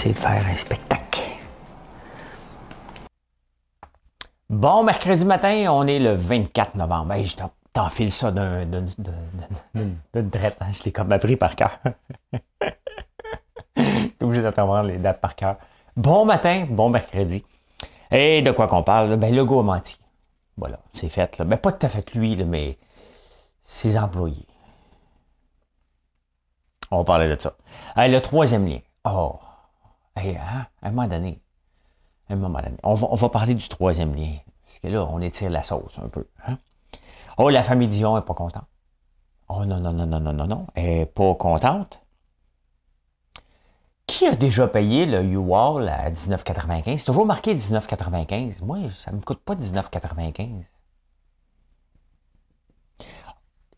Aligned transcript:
Essayer 0.00 0.14
de 0.14 0.18
faire 0.18 0.46
un 0.46 0.56
spectacle. 0.56 1.20
Bon, 4.48 4.82
mercredi 4.82 5.26
matin, 5.26 5.66
on 5.70 5.86
est 5.86 5.98
le 5.98 6.14
24 6.14 6.74
novembre. 6.76 7.12
Hey, 7.12 7.26
je 7.26 7.36
t'enfile 7.74 8.10
ça 8.10 8.30
d'une 8.30 8.86
traite. 10.30 10.56
Hein? 10.60 10.72
Je 10.72 10.84
l'ai 10.84 10.92
comme 10.92 11.12
appris 11.12 11.36
par 11.36 11.54
cœur. 11.54 11.78
T'es 13.74 14.22
obligé 14.22 14.40
d'apprendre 14.40 14.88
les 14.88 14.96
dates 14.96 15.20
par 15.20 15.36
cœur. 15.36 15.56
Bon 15.96 16.24
matin, 16.24 16.66
bon 16.70 16.88
mercredi. 16.88 17.44
Et 18.10 18.40
de 18.40 18.52
quoi 18.52 18.68
qu'on 18.68 18.82
parle? 18.82 19.14
Ben, 19.16 19.34
le 19.34 19.42
a 19.42 19.62
menti. 19.62 20.00
Voilà, 20.56 20.80
c'est 20.94 21.10
fait. 21.10 21.36
Là. 21.36 21.44
Ben, 21.44 21.58
pas 21.58 21.72
tout 21.72 21.84
à 21.84 21.90
fait 21.90 22.14
lui, 22.14 22.42
mais 22.44 22.78
ses 23.62 23.98
employés. 23.98 24.46
On 26.90 26.98
va 26.98 27.04
parler 27.04 27.28
de 27.28 27.38
ça. 27.38 27.52
le 27.96 28.18
troisième 28.20 28.66
lien. 28.66 28.78
Oh, 29.04 29.38
Hein, 30.28 30.66
à 30.82 30.88
un 30.88 30.90
moment 30.90 31.08
donné, 31.08 31.40
un 32.28 32.36
moment 32.36 32.60
donné, 32.60 32.76
on 32.82 32.94
va, 32.94 33.28
parler 33.28 33.54
du 33.54 33.68
troisième 33.68 34.14
lien. 34.14 34.36
Parce 34.64 34.78
que 34.78 34.88
là, 34.88 35.04
on 35.04 35.20
étire 35.20 35.50
la 35.50 35.62
sauce 35.62 35.98
un 35.98 36.08
peu. 36.08 36.26
Hein? 36.46 36.58
Oh, 37.38 37.48
la 37.50 37.62
famille 37.62 37.88
Dion 37.88 38.16
n'est 38.16 38.22
pas 38.22 38.34
contente. 38.34 38.64
Oh 39.48 39.64
non, 39.64 39.80
non, 39.80 39.92
non, 39.92 40.06
non, 40.06 40.20
non, 40.20 40.32
non, 40.32 40.46
non. 40.46 40.66
Elle 40.74 40.84
n'est 40.84 41.06
pas 41.06 41.34
contente. 41.34 42.00
Qui 44.06 44.26
a 44.26 44.34
déjà 44.34 44.66
payé 44.66 45.06
le 45.06 45.22
U-Wall 45.22 45.88
à 45.88 46.10
19,95? 46.10 46.96
C'est 46.96 47.04
toujours 47.04 47.26
marqué 47.26 47.54
19,95. 47.54 48.64
Moi, 48.64 48.78
ça 48.94 49.10
ne 49.10 49.16
me 49.16 49.22
coûte 49.22 49.40
pas 49.40 49.54
19,95. 49.54 50.64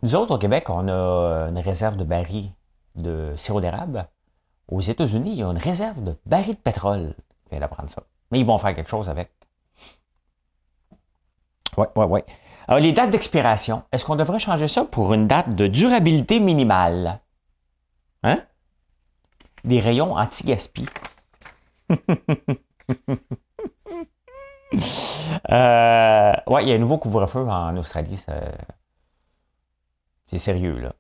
Nous 0.03 0.15
autres, 0.17 0.35
au 0.35 0.39
Québec, 0.39 0.69
on 0.69 0.89
a 0.89 1.49
une 1.49 1.59
réserve 1.59 1.97
de 1.97 2.05
barils 2.05 2.51
de 2.97 3.33
sirop 3.37 3.61
d'érable 3.61 4.09
aux 4.69 4.81
États-Unis, 4.81 5.33
il 5.33 5.39
y 5.39 5.43
a 5.43 5.47
une 5.47 5.59
réserve 5.59 6.03
de 6.03 6.17
barils 6.27 6.55
de 6.55 6.61
pétrole. 6.61 7.15
Viens 7.51 7.61
d'apprendre 7.61 7.91
ça. 7.91 8.03
Mais 8.31 8.41
ils 8.41 8.47
vont 8.47 8.59
faire 8.59 8.75
quelque 8.75 8.91
chose 8.91 9.09
avec. 9.09 9.31
Oui, 11.77 11.87
oui, 11.97 12.07
oui. 12.09 12.21
Les 12.81 12.93
dates 12.93 13.11
d'expiration, 13.11 13.83
est-ce 13.93 14.05
qu'on 14.05 14.17
devrait 14.17 14.39
changer 14.39 14.69
ça 14.69 14.85
pour 14.85 15.13
une 15.15 15.27
date 15.27 15.55
de 15.55 15.67
durabilité 15.67 16.39
minimale? 16.41 17.21
Hein? 18.23 18.43
Des 19.65 19.81
rayons 19.81 20.17
anti-gaspi. 20.17 20.87
euh, 25.51 26.33
ouais, 26.47 26.63
il 26.63 26.69
y 26.69 26.73
a 26.73 26.75
un 26.75 26.79
nouveau 26.79 26.99
couvre-feu 26.99 27.41
en 27.41 27.77
Australie. 27.77 28.23
C'est 30.27 30.39
sérieux, 30.39 30.79
là. 30.79 30.95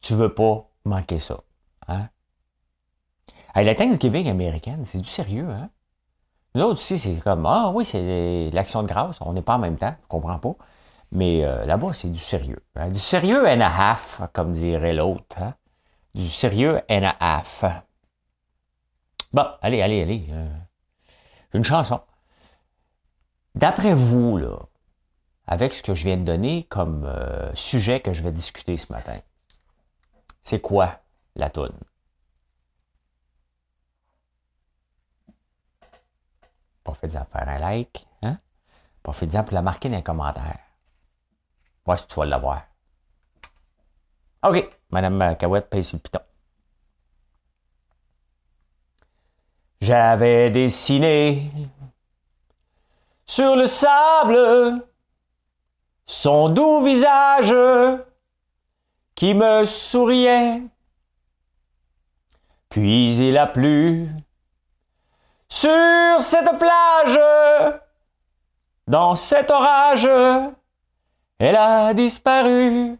Tu 0.00 0.14
veux 0.14 0.32
pas 0.32 0.68
manquer 0.84 1.18
ça. 1.18 1.40
Hein? 1.88 2.08
La 3.62 3.74
Thanksgiving 3.74 4.28
américaine, 4.28 4.84
c'est 4.84 4.98
du 4.98 5.08
sérieux, 5.08 5.48
hein? 5.48 5.70
Nous 6.56 6.62
autres 6.62 6.80
aussi, 6.80 6.98
c'est 6.98 7.16
comme 7.16 7.46
Ah 7.46 7.70
oui, 7.74 7.84
c'est 7.84 8.50
l'action 8.52 8.82
de 8.82 8.88
grâce, 8.88 9.20
on 9.20 9.32
n'est 9.32 9.42
pas 9.42 9.56
en 9.56 9.58
même 9.58 9.76
temps, 9.76 9.94
je 10.02 10.08
comprends 10.08 10.38
pas. 10.38 10.54
Mais 11.10 11.44
euh, 11.44 11.64
là-bas, 11.66 11.92
c'est 11.92 12.10
du 12.10 12.18
sérieux. 12.18 12.60
Hein? 12.76 12.90
Du 12.90 12.98
sérieux 12.98 13.46
and 13.46 13.60
a 13.60 13.68
half, 13.68 14.22
comme 14.32 14.52
dirait 14.52 14.94
l'autre. 14.94 15.36
Hein? 15.38 15.54
Du 16.14 16.28
sérieux 16.28 16.80
and 16.90 17.02
a 17.04 17.16
half. 17.20 17.64
Bon, 19.32 19.46
allez, 19.62 19.82
allez, 19.82 20.02
allez. 20.02 20.26
Euh, 20.30 20.48
une 21.54 21.64
chanson. 21.64 22.00
D'après 23.54 23.94
vous, 23.94 24.36
là, 24.36 24.56
avec 25.46 25.72
ce 25.72 25.82
que 25.82 25.94
je 25.94 26.04
viens 26.04 26.16
de 26.16 26.24
donner 26.24 26.64
comme 26.64 27.04
euh, 27.04 27.52
sujet 27.54 28.00
que 28.00 28.12
je 28.12 28.22
vais 28.22 28.32
discuter 28.32 28.76
ce 28.76 28.92
matin, 28.92 29.18
c'est 30.42 30.60
quoi 30.60 31.00
la 31.36 31.50
toune? 31.50 31.78
Profitez-en 36.84 37.24
faire 37.24 37.48
un 37.48 37.58
like. 37.58 38.06
Hein? 38.22 38.38
Profitez-en 39.02 39.42
pour 39.42 39.54
la 39.54 39.62
marquer 39.62 39.88
dans 39.88 39.96
les 39.96 40.02
commentaires. 40.02 40.60
Voir 41.84 41.98
si 41.98 42.06
tu 42.06 42.14
vas 42.14 42.26
l'avoir. 42.26 42.62
OK. 44.42 44.68
Madame 44.90 45.36
Cahouette 45.36 45.70
paye 45.70 45.82
sur 45.82 45.96
le 45.96 46.02
piton. 46.02 46.20
J'avais 49.80 50.50
dessiné 50.50 51.50
sur 53.26 53.56
le 53.56 53.66
sable 53.66 54.86
son 56.06 56.48
doux 56.48 56.82
visage 56.84 57.54
qui 59.14 59.34
me 59.34 59.64
souriait. 59.64 60.62
Puis 62.68 63.16
il 63.16 63.36
a 63.38 63.46
plu 63.46 64.08
sur 65.48 66.20
cette 66.20 66.58
plage, 66.58 67.18
dans 68.86 69.14
cet 69.14 69.50
orage, 69.50 70.08
elle 71.38 71.56
a 71.56 71.94
disparu. 71.94 72.98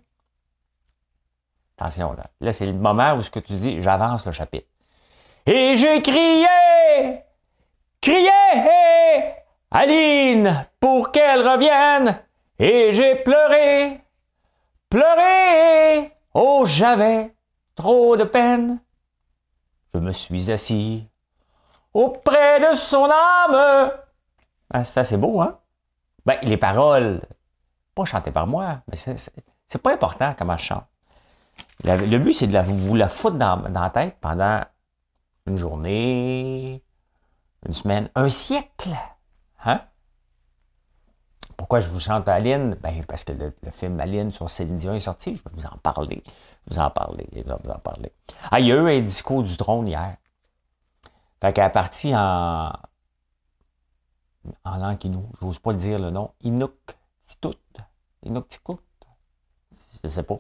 Attention, 1.77 2.13
là. 2.13 2.25
Là, 2.41 2.53
c'est 2.53 2.67
le 2.67 2.73
moment 2.73 3.15
où 3.15 3.23
ce 3.23 3.31
que 3.31 3.41
tu 3.41 3.55
dis, 3.55 3.83
j'avance 3.83 4.25
le 4.27 4.33
chapitre. 4.33 4.69
Et 5.47 5.77
j'ai 5.77 6.01
crié, 6.01 6.47
crié, 8.01 8.31
Aline, 9.71 10.67
pour 10.79 11.11
qu'elle 11.11 11.47
revienne. 11.47 12.23
Et 12.59 12.93
j'ai 12.93 13.17
pleuré, 13.17 14.01
pleuré. 14.89 16.13
Oh, 16.33 16.65
j'avais 16.65 17.35
trop 17.75 18.17
de 18.17 18.25
peine. 18.25 18.81
Je 19.93 19.99
me 19.99 20.13
suis 20.13 20.51
assis 20.51 21.09
auprès 21.95 22.61
de 22.61 22.75
son 22.75 23.05
âme. 23.05 23.93
Ah, 24.71 24.85
c'est 24.85 25.01
assez 25.01 25.17
beau, 25.17 25.41
hein? 25.41 25.59
Ben, 26.27 26.39
les 26.43 26.57
paroles, 26.57 27.23
pas 27.95 28.05
chantées 28.05 28.33
par 28.33 28.47
moi, 28.47 28.81
mais 28.89 28.97
c'est 28.97 29.83
pas 29.83 29.93
important 29.93 30.35
comment 30.37 30.57
je 30.57 30.65
chante. 30.65 30.85
le 31.85 32.19
but, 32.19 32.33
c'est 32.33 32.47
de 32.47 32.59
vous 32.59 32.95
la 32.95 33.09
foutre 33.09 33.37
dans, 33.37 33.63
la 33.69 33.91
tête 33.91 34.17
pendant 34.21 34.63
une 35.47 35.57
journée, 35.57 36.83
une 37.67 37.75
semaine, 37.75 38.11
un 38.15 38.31
siècle. 38.31 38.97
Hein? 39.65 39.83
Pourquoi 41.57 41.81
je 41.81 41.89
vous 41.91 42.01
chante 42.01 42.29
Aline? 42.29 42.77
Ben, 42.83 43.05
parce 43.07 43.23
que 43.23 43.33
le, 43.33 43.53
film 43.71 44.01
Aline 44.01 44.31
sur 44.31 44.51
Céline 44.51 44.77
Dion 44.77 44.95
est 44.95 45.01
sorti. 45.01 45.37
Je 45.37 45.43
vais 45.43 45.51
vous 45.55 45.67
en 45.67 45.77
parler. 45.79 46.23
Vous 46.67 46.79
en 46.79 46.91
parler. 46.91 47.29
vous 47.33 47.71
en 47.71 47.79
parler. 47.79 48.13
Ah, 48.51 48.61
il 48.61 48.67
y 48.67 48.73
a 48.73 48.77
eu 48.77 48.99
un 48.99 49.01
discours 49.01 49.43
du 49.43 49.57
trône 49.57 49.87
hier. 49.87 50.17
Fait 51.45 51.53
qu'elle 51.53 51.67
est 51.67 51.71
partie 51.73 52.17
en, 52.17 52.73
en 54.65 54.77
langue 54.79 54.97
je 55.03 55.11
j'ose 55.43 55.59
pas 55.59 55.73
le 55.73 55.77
dire 55.77 55.99
le 55.99 56.09
nom, 56.09 56.31
Inuktitut, 56.41 57.59
Inuktitut, 58.23 58.79
je 60.03 60.09
sais 60.09 60.23
pas. 60.23 60.39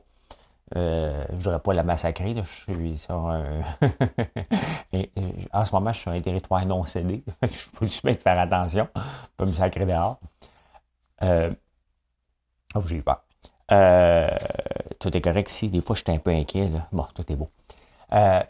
Euh, 0.76 1.26
je 1.28 1.34
voudrais 1.34 1.58
pas 1.58 1.74
la 1.74 1.82
massacrer, 1.82 2.34
je 2.34 2.72
suis 2.72 2.96
sur 2.96 3.16
un... 3.16 3.60
en 5.52 5.64
ce 5.66 5.72
moment, 5.72 5.92
je 5.92 5.98
suis 5.98 6.02
sur 6.04 6.12
un 6.12 6.20
territoire 6.20 6.64
non 6.64 6.86
cédé, 6.86 7.22
je 7.42 7.78
peux 7.78 7.84
juste 7.84 8.02
bien 8.02 8.16
faire 8.16 8.38
attention, 8.38 8.88
pas 9.36 9.44
me 9.44 9.52
sacrer 9.52 9.84
dehors. 9.84 10.18
Euh... 11.22 11.52
Oh, 12.74 12.80
j'ai 12.86 12.96
eu. 12.96 13.04
Euh... 13.72 14.30
Tout 14.98 15.14
est 15.14 15.20
correct 15.20 15.50
si, 15.50 15.68
des 15.68 15.82
fois, 15.82 15.96
je 15.96 16.02
suis 16.02 16.12
un 16.12 16.18
peu 16.18 16.30
inquiet. 16.30 16.70
Bon, 16.92 17.06
tout 17.14 17.30
est 17.30 17.36
beau. 17.36 17.50
Euh... 18.14 18.42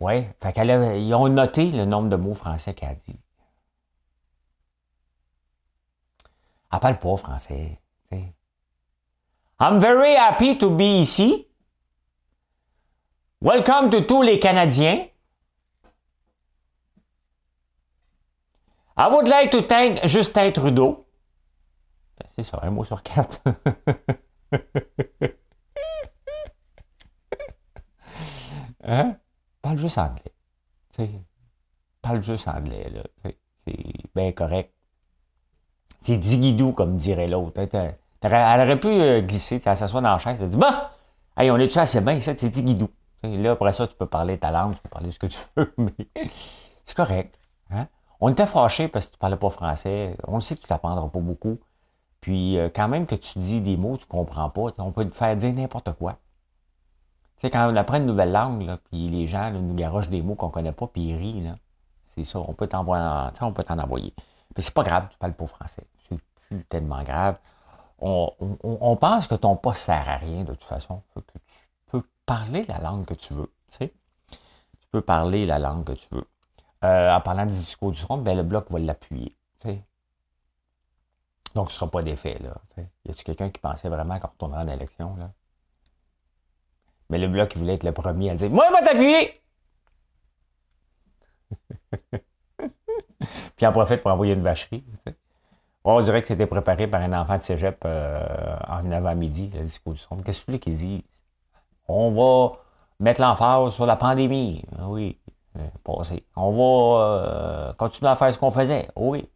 Oui, 0.00 0.26
fait 0.40 0.52
qu'elle 0.52 0.98
ils 0.98 1.14
ont 1.14 1.28
noté 1.28 1.70
le 1.70 1.84
nombre 1.84 2.08
de 2.08 2.16
mots 2.16 2.34
français 2.34 2.74
qu'elle 2.74 2.90
a 2.90 2.94
dit. 2.94 3.20
Elle 6.72 6.80
parle 6.80 6.98
pas 6.98 7.16
français. 7.16 7.80
I'm 9.58 9.80
very 9.80 10.14
happy 10.16 10.58
to 10.58 10.68
be 10.70 11.00
ici. 11.00 11.48
Welcome 13.40 13.88
to 13.90 14.02
tous 14.02 14.22
les 14.22 14.38
Canadiens. 14.38 15.08
I 18.98 19.08
would 19.08 19.28
like 19.28 19.50
to 19.52 19.62
thank 19.62 20.06
Justin 20.06 20.52
Trudeau. 20.52 21.06
C'est 22.34 22.42
ça, 22.42 22.58
un 22.62 22.70
mot 22.70 22.84
sur 22.84 23.02
quatre. 23.02 23.40
hein? 28.84 29.16
Parle 29.66 29.78
juste 29.78 29.98
anglais. 29.98 31.12
Parle 32.00 32.22
juste 32.22 32.46
anglais, 32.46 32.88
là. 32.88 33.02
C'est 33.66 33.76
bien 34.14 34.30
correct. 34.30 34.72
C'est 36.02 36.18
digidou, 36.18 36.72
comme 36.72 36.96
dirait 36.96 37.26
l'autre. 37.26 37.60
Elle 38.22 38.60
aurait 38.60 38.78
pu 38.78 38.86
euh, 38.86 39.22
glisser, 39.22 39.60
elle 39.64 39.76
s'assoit 39.76 40.00
dans 40.00 40.12
la 40.12 40.18
chaise, 40.18 40.38
elle 40.40 40.50
dit 40.50 40.56
Bah! 40.56 40.92
Hey, 41.36 41.50
on 41.50 41.56
est-tu 41.58 41.78
assez 41.78 42.00
bien, 42.00 42.20
ça, 42.20 42.32
c'est 42.36 42.48
digidou? 42.48 42.88
Là, 43.24 43.52
après 43.52 43.72
ça, 43.72 43.88
tu 43.88 43.96
peux 43.96 44.06
parler 44.06 44.38
ta 44.38 44.52
langue, 44.52 44.76
tu 44.76 44.82
peux 44.82 44.88
parler 44.88 45.10
ce 45.10 45.18
que 45.18 45.26
tu 45.26 45.38
veux, 45.56 45.74
mais 45.78 45.92
c'est 46.84 46.96
correct. 46.96 47.36
Hein? 47.70 47.88
On 48.20 48.28
était 48.28 48.46
fâchés 48.46 48.86
parce 48.86 49.08
que 49.08 49.14
tu 49.14 49.18
parlais 49.18 49.36
pas 49.36 49.50
français. 49.50 50.16
On 50.28 50.38
sait 50.38 50.54
que 50.54 50.60
tu 50.62 50.68
l'apprendras 50.70 51.08
pas 51.08 51.18
beaucoup. 51.18 51.58
Puis, 52.20 52.56
euh, 52.56 52.68
quand 52.72 52.88
même 52.88 53.06
que 53.06 53.16
tu 53.16 53.40
dis 53.40 53.60
des 53.60 53.76
mots, 53.76 53.96
tu 53.96 54.06
comprends 54.06 54.48
pas. 54.48 54.72
On 54.78 54.92
peut 54.92 55.08
te 55.08 55.14
faire 55.14 55.36
dire 55.36 55.52
n'importe 55.52 55.92
quoi. 55.94 56.18
Sais, 57.38 57.50
quand 57.50 57.70
on 57.70 57.76
apprend 57.76 57.98
une 57.98 58.06
nouvelle 58.06 58.32
langue, 58.32 58.76
puis 58.90 59.08
les 59.08 59.26
gens 59.26 59.50
nous 59.50 59.74
garochent 59.74 60.08
des 60.08 60.22
mots 60.22 60.34
qu'on 60.34 60.46
ne 60.46 60.52
connaît 60.52 60.72
pas, 60.72 60.86
puis 60.86 61.08
ils 61.08 61.16
rient. 61.16 61.52
C'est 62.14 62.24
ça, 62.24 62.38
on 62.38 62.54
peut 62.54 62.66
t'envoyer, 62.66 63.04
on 63.40 63.52
peut 63.52 63.62
t'en 63.62 63.78
envoyer. 63.78 64.14
Mais 64.56 64.62
c'est 64.62 64.72
pas 64.72 64.82
grave, 64.82 65.08
tu 65.10 65.18
parles 65.18 65.34
pas 65.34 65.46
français. 65.46 65.86
C'est 66.08 66.18
plus 66.48 66.64
tellement 66.64 67.02
grave. 67.02 67.38
On, 67.98 68.96
pense 69.00 69.26
que 69.26 69.34
ton 69.34 69.56
poste 69.56 69.82
sert 69.82 70.08
à 70.08 70.16
rien 70.16 70.44
de 70.44 70.52
toute 70.54 70.64
façon. 70.64 71.02
que 71.14 71.20
tu 71.20 71.38
peux 71.86 72.02
parler 72.24 72.64
la 72.64 72.78
langue 72.78 73.04
que 73.04 73.14
tu 73.14 73.34
veux. 73.34 73.52
Tu, 73.70 73.88
tu 73.88 74.88
peux 74.90 75.02
parler 75.02 75.46
la 75.46 75.58
langue 75.58 75.84
que 75.84 75.92
tu 75.92 76.08
veux. 76.12 76.26
Euh, 76.84 77.14
en 77.14 77.20
parlant 77.20 77.46
du 77.46 77.54
discours 77.54 77.92
du 77.92 78.00
front, 78.00 78.18
ben, 78.18 78.36
le 78.36 78.42
bloc 78.42 78.70
va 78.70 78.78
l'appuyer. 78.78 79.34
Donc, 81.54 81.70
ce 81.70 81.76
ne 81.76 81.78
sera 81.78 81.90
pas 81.90 82.02
d'effet. 82.02 82.38
Y 82.76 83.10
a-t-il 83.10 83.24
quelqu'un 83.24 83.48
qui 83.48 83.60
pensait 83.60 83.88
vraiment 83.88 84.18
qu'on 84.18 84.28
retournerait 84.28 84.60
en 84.60 84.68
élection? 84.68 85.16
Mais 87.10 87.18
le 87.18 87.28
bloc, 87.28 87.56
voulait 87.56 87.74
être 87.74 87.84
le 87.84 87.92
premier 87.92 88.30
à 88.30 88.34
dire 88.34 88.50
Moi, 88.50 88.64
je 88.68 88.74
vais 88.76 88.84
t'appuyer! 88.84 89.40
Puis 93.56 93.66
en 93.66 93.72
profite 93.72 94.02
pour 94.02 94.10
envoyer 94.10 94.34
une 94.34 94.42
vacherie. 94.42 94.84
on 95.84 96.00
dirait 96.02 96.22
que 96.22 96.28
c'était 96.28 96.46
préparé 96.46 96.86
par 96.86 97.00
un 97.00 97.12
enfant 97.12 97.38
de 97.38 97.42
cégep 97.42 97.82
euh, 97.84 98.56
en 98.68 98.90
avant-midi, 98.90 99.50
le 99.54 99.62
discours 99.62 99.94
du 99.94 99.98
son. 99.98 100.16
Qu'est-ce 100.18 100.44
que 100.44 100.52
tu 100.52 100.58
qu'ils 100.58 100.76
disent? 100.76 101.02
On 101.88 102.10
va 102.10 102.58
mettre 103.00 103.20
l'emphase 103.20 103.74
sur 103.74 103.86
la 103.86 103.96
pandémie. 103.96 104.64
Ah 104.78 104.88
oui, 104.88 105.18
euh, 105.58 105.68
passé. 105.84 106.24
On 106.34 106.50
va 106.50 107.00
euh, 107.00 107.72
continuer 107.74 108.10
à 108.10 108.16
faire 108.16 108.32
ce 108.32 108.38
qu'on 108.38 108.50
faisait. 108.50 108.88
Oui. 108.96 109.28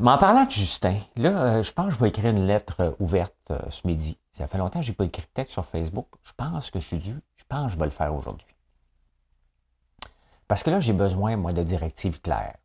Mais 0.00 0.10
en 0.10 0.18
parlant 0.18 0.44
de 0.44 0.50
Justin, 0.50 0.96
là, 1.14 1.62
je 1.62 1.70
pense 1.70 1.86
que 1.86 1.92
je 1.92 1.98
vais 2.00 2.08
écrire 2.08 2.30
une 2.30 2.48
lettre 2.48 2.96
ouverte 2.98 3.52
ce 3.70 3.86
midi. 3.86 4.18
Ça 4.42 4.48
fait 4.48 4.58
longtemps 4.58 4.80
que 4.80 4.86
je 4.86 4.90
n'ai 4.90 4.96
pas 4.96 5.04
écrit 5.04 5.22
de 5.22 5.28
texte 5.28 5.52
sur 5.52 5.64
Facebook. 5.64 6.08
Je 6.24 6.32
pense 6.36 6.72
que 6.72 6.80
je 6.80 6.84
suis 6.84 6.98
dû. 6.98 7.14
Je 7.36 7.44
pense 7.48 7.66
que 7.66 7.74
je 7.74 7.78
vais 7.78 7.84
le 7.84 7.92
faire 7.92 8.12
aujourd'hui. 8.12 8.48
Parce 10.48 10.64
que 10.64 10.70
là, 10.70 10.80
j'ai 10.80 10.92
besoin, 10.92 11.36
moi, 11.36 11.52
de 11.52 11.62
directives 11.62 12.20
claires. 12.20 12.56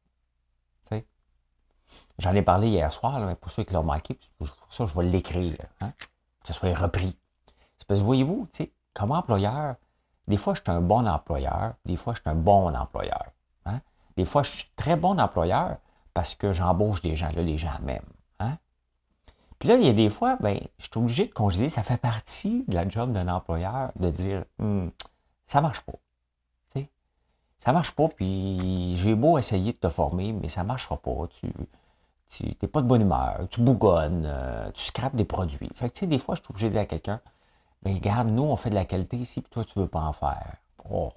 J'en 2.17 2.33
ai 2.33 2.41
parlé 2.41 2.69
hier 2.69 2.91
soir, 2.91 3.19
mais 3.19 3.35
pour 3.35 3.51
ceux 3.51 3.63
qui 3.63 3.75
l'ont 3.75 3.83
manqué, 3.83 4.17
pour 4.39 4.47
ça, 4.71 4.87
je 4.87 4.95
vais 4.95 5.05
l'écrire, 5.05 5.55
hein, 5.79 5.91
que 5.99 6.47
ce 6.47 6.53
soit 6.53 6.73
repris. 6.73 7.15
C'est 7.77 7.87
parce 7.87 7.99
que 7.99 8.05
voyez-vous, 8.05 8.47
comme 8.95 9.11
employeur, 9.11 9.75
des 10.27 10.37
fois, 10.37 10.55
je 10.55 10.61
suis 10.61 10.71
un 10.71 10.81
bon 10.81 11.07
employeur, 11.07 11.75
des 11.85 11.95
fois, 11.95 12.15
je 12.15 12.21
suis 12.21 12.29
un 12.31 12.33
bon 12.33 12.75
employeur. 12.75 13.25
Hein. 13.67 13.81
Des 14.15 14.25
fois, 14.25 14.41
je 14.41 14.49
suis 14.49 14.71
très 14.75 14.95
bon 14.95 15.19
employeur 15.19 15.77
parce 16.15 16.33
que 16.33 16.53
j'embauche 16.53 17.03
des 17.03 17.15
gens, 17.15 17.29
là, 17.29 17.43
les 17.43 17.59
gens 17.59 17.77
m'aiment. 17.83 18.01
Puis 19.59 19.69
là, 19.69 19.75
il 19.75 19.85
y 19.85 19.89
a 19.89 19.93
des 19.93 20.09
fois, 20.09 20.37
ben, 20.39 20.59
je 20.77 20.83
suis 20.83 20.97
obligé 20.97 21.25
de 21.25 21.33
congédier, 21.33 21.69
ça 21.69 21.83
fait 21.83 21.97
partie 21.97 22.63
de 22.67 22.75
la 22.75 22.87
job 22.87 23.11
d'un 23.11 23.27
employeur 23.27 23.91
de 23.95 24.11
dire, 24.11 24.45
hum, 24.59 24.91
ça 25.45 25.61
marche 25.61 25.81
pas 25.81 25.97
ça 27.59 27.73
marche 27.73 27.91
pas, 27.91 28.07
puis 28.07 28.95
j'ai 28.97 29.15
beau 29.15 29.37
essayer 29.37 29.73
de 29.73 29.77
te 29.77 29.89
former, 29.89 30.31
mais 30.31 30.49
ça 30.49 30.63
marchera 30.63 30.97
pas. 30.97 31.27
Tu 32.29 32.45
n'es 32.45 32.67
pas 32.67 32.81
de 32.81 32.87
bonne 32.87 33.01
humeur, 33.01 33.47
tu 33.49 33.61
bougonnes, 33.61 34.23
euh, 34.25 34.71
tu 34.71 34.83
scrapes 34.83 35.15
des 35.15 35.25
produits. 35.25 35.69
Fait 35.73 35.89
que, 35.89 35.95
tu 35.95 35.99
sais, 36.01 36.07
des 36.07 36.19
fois, 36.19 36.35
je 36.35 36.41
suis 36.41 36.49
obligé 36.51 36.67
de 36.67 36.73
dire 36.73 36.81
à 36.81 36.85
quelqu'un, 36.85 37.19
ben, 37.83 37.93
regarde, 37.93 38.29
nous, 38.31 38.43
on 38.43 38.55
fait 38.55 38.69
de 38.69 38.75
la 38.75 38.85
qualité 38.85 39.17
ici, 39.17 39.41
puis 39.41 39.49
toi, 39.49 39.65
tu 39.65 39.77
veux 39.79 39.87
pas 39.87 39.99
en 39.99 40.13
faire. 40.13 40.55
Oh. 40.89 41.11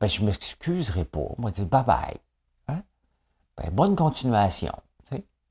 Ben, 0.00 0.06
je 0.06 0.24
m'excuserai 0.24 1.04
pas. 1.04 1.28
Moi, 1.38 1.50
je 1.54 1.62
dis 1.62 1.68
bye 1.68 1.84
bye. 1.84 2.16
Hein? 2.68 2.82
Ben, 3.56 3.70
bonne 3.70 3.96
continuation. 3.96 4.72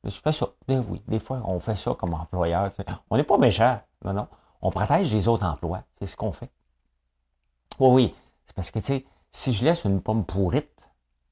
Je 0.03 0.19
fais 0.19 0.31
ça. 0.31 0.47
Oui, 0.67 1.01
des 1.07 1.19
fois, 1.19 1.41
on 1.45 1.59
fait 1.59 1.75
ça 1.75 1.93
comme 1.93 2.13
employeur. 2.13 2.71
On 3.09 3.17
n'est 3.17 3.23
pas 3.23 3.37
méchant. 3.37 3.79
Non, 4.03 4.13
non. 4.13 4.27
On 4.61 4.69
protège 4.69 5.11
les 5.13 5.27
autres 5.27 5.45
emplois. 5.45 5.83
C'est 5.99 6.07
ce 6.07 6.15
qu'on 6.15 6.31
fait. 6.31 6.49
Oui, 7.79 7.89
oui. 7.89 8.15
C'est 8.45 8.55
parce 8.55 8.71
que, 8.71 8.79
si 9.31 9.53
je 9.53 9.63
laisse 9.63 9.85
une 9.85 10.01
pomme 10.01 10.25
pourrite, 10.25 10.69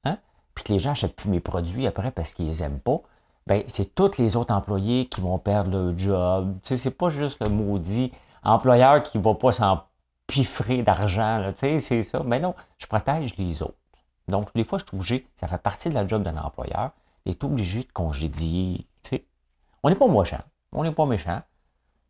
hein, 0.04 0.18
puis 0.54 0.64
que 0.64 0.72
les 0.72 0.78
gens 0.78 0.90
n'achètent 0.90 1.16
plus 1.16 1.30
mes 1.30 1.40
produits 1.40 1.86
après 1.86 2.10
parce 2.10 2.32
qu'ils 2.32 2.46
les 2.46 2.62
aiment 2.62 2.80
pas, 2.80 3.00
ben 3.46 3.62
c'est 3.68 3.94
tous 3.94 4.18
les 4.18 4.36
autres 4.36 4.54
employés 4.54 5.06
qui 5.06 5.20
vont 5.20 5.38
perdre 5.38 5.70
leur 5.70 5.98
job. 5.98 6.56
Tu 6.62 6.68
sais, 6.68 6.76
c'est 6.76 6.90
pas 6.90 7.10
juste 7.10 7.42
le 7.42 7.48
maudit 7.48 8.12
employeur 8.42 9.02
qui 9.02 9.18
va 9.18 9.34
pas 9.34 9.52
s'en 9.52 9.82
piffrer 10.26 10.82
d'argent, 10.82 11.52
c'est 11.56 12.02
ça. 12.02 12.22
Mais 12.24 12.40
non, 12.40 12.54
je 12.78 12.86
protège 12.86 13.36
les 13.36 13.62
autres. 13.62 13.76
Donc, 14.28 14.48
des 14.54 14.64
fois, 14.64 14.78
je 14.78 14.84
suis 14.84 14.96
obligé, 14.96 15.28
ça 15.38 15.46
fait 15.46 15.58
partie 15.58 15.88
de 15.88 15.94
la 15.94 16.06
job 16.06 16.22
d'un 16.22 16.36
employeur, 16.36 16.92
est 17.26 17.44
obligé 17.44 17.84
de 17.84 17.92
congédier. 17.92 18.86
On 19.82 19.90
n'est 19.90 19.96
pas 19.96 20.08
méchant, 20.08 20.42
on 20.72 20.84
n'est 20.84 20.92
pas 20.92 21.06
méchant. 21.06 21.42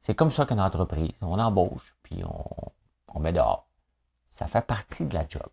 C'est 0.00 0.14
comme 0.14 0.30
ça 0.30 0.44
qu'une 0.44 0.60
entreprise, 0.60 1.12
on 1.20 1.38
embauche, 1.38 1.94
puis 2.02 2.22
on, 2.24 2.44
on 3.14 3.20
met 3.20 3.32
dehors 3.32 3.66
ça 4.32 4.46
fait 4.46 4.66
partie 4.66 5.06
de 5.06 5.14
la 5.14 5.26
job. 5.28 5.46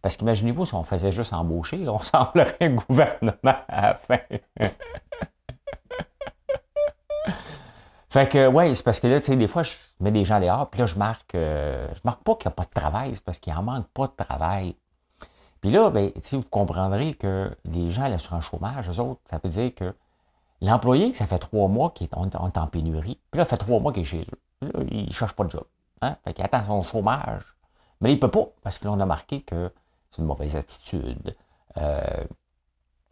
Parce 0.00 0.16
qu'imaginez-vous, 0.16 0.66
si 0.66 0.74
on 0.74 0.82
faisait 0.82 1.12
juste 1.12 1.32
embaucher, 1.32 1.88
on 1.88 1.98
semblerait 1.98 2.56
un 2.60 2.70
gouvernement 2.70 3.54
à 3.68 3.82
la 3.82 3.94
fin. 3.94 4.18
fait 8.10 8.28
que, 8.28 8.48
ouais, 8.48 8.74
c'est 8.74 8.82
parce 8.82 8.98
que 8.98 9.06
là, 9.06 9.20
tu 9.20 9.26
sais, 9.26 9.36
des 9.36 9.46
fois, 9.46 9.62
je 9.62 9.76
mets 10.00 10.10
des 10.10 10.24
gens 10.24 10.40
dehors, 10.40 10.68
puis 10.70 10.80
là, 10.80 10.86
je 10.86 10.96
marque, 10.96 11.36
euh, 11.36 11.86
je 11.94 12.00
marque 12.02 12.24
pas 12.24 12.34
qu'il 12.34 12.48
n'y 12.48 12.52
a 12.52 12.56
pas 12.56 12.64
de 12.64 12.70
travail, 12.70 13.14
c'est 13.14 13.22
parce 13.22 13.38
qu'il 13.38 13.52
en 13.52 13.62
manque 13.62 13.86
pas 13.94 14.08
de 14.08 14.24
travail. 14.24 14.74
Puis 15.62 15.70
là, 15.70 15.88
ben, 15.88 16.12
vous 16.32 16.42
comprendrez 16.42 17.14
que 17.14 17.50
les 17.64 17.90
gens 17.90 18.18
sur 18.18 18.34
un 18.34 18.40
chômage, 18.40 18.90
eux 18.90 19.00
autres, 19.00 19.20
ça 19.30 19.40
veut 19.42 19.48
dire 19.48 19.74
que 19.74 19.94
l'employé, 20.60 21.14
ça 21.14 21.26
fait 21.26 21.38
trois 21.38 21.68
mois 21.68 21.90
qu'il 21.90 22.08
est, 22.08 22.36
en 22.58 22.66
pénurie, 22.66 23.18
puis 23.30 23.38
là, 23.38 23.44
ça 23.44 23.50
fait 23.50 23.56
trois 23.58 23.80
mois 23.80 23.92
qu'il 23.92 24.02
est 24.02 24.06
chez 24.06 24.22
eux. 24.22 24.66
Là, 24.66 24.84
il 24.90 25.06
ne 25.06 25.12
cherche 25.12 25.32
pas 25.32 25.44
de 25.44 25.50
job. 25.50 25.64
Hein? 26.02 26.16
Fait 26.24 26.34
qu'il 26.34 26.44
attend 26.44 26.64
son 26.66 26.82
chômage 26.82 27.52
mais 28.02 28.10
il 28.10 28.16
ne 28.16 28.20
peut 28.20 28.30
pas, 28.30 28.48
parce 28.62 28.78
que 28.78 28.86
l'on 28.86 28.98
a 28.98 29.06
marqué 29.06 29.42
que 29.42 29.72
c'est 30.10 30.20
une 30.20 30.26
mauvaise 30.26 30.56
attitude, 30.56 31.36
euh, 31.76 32.24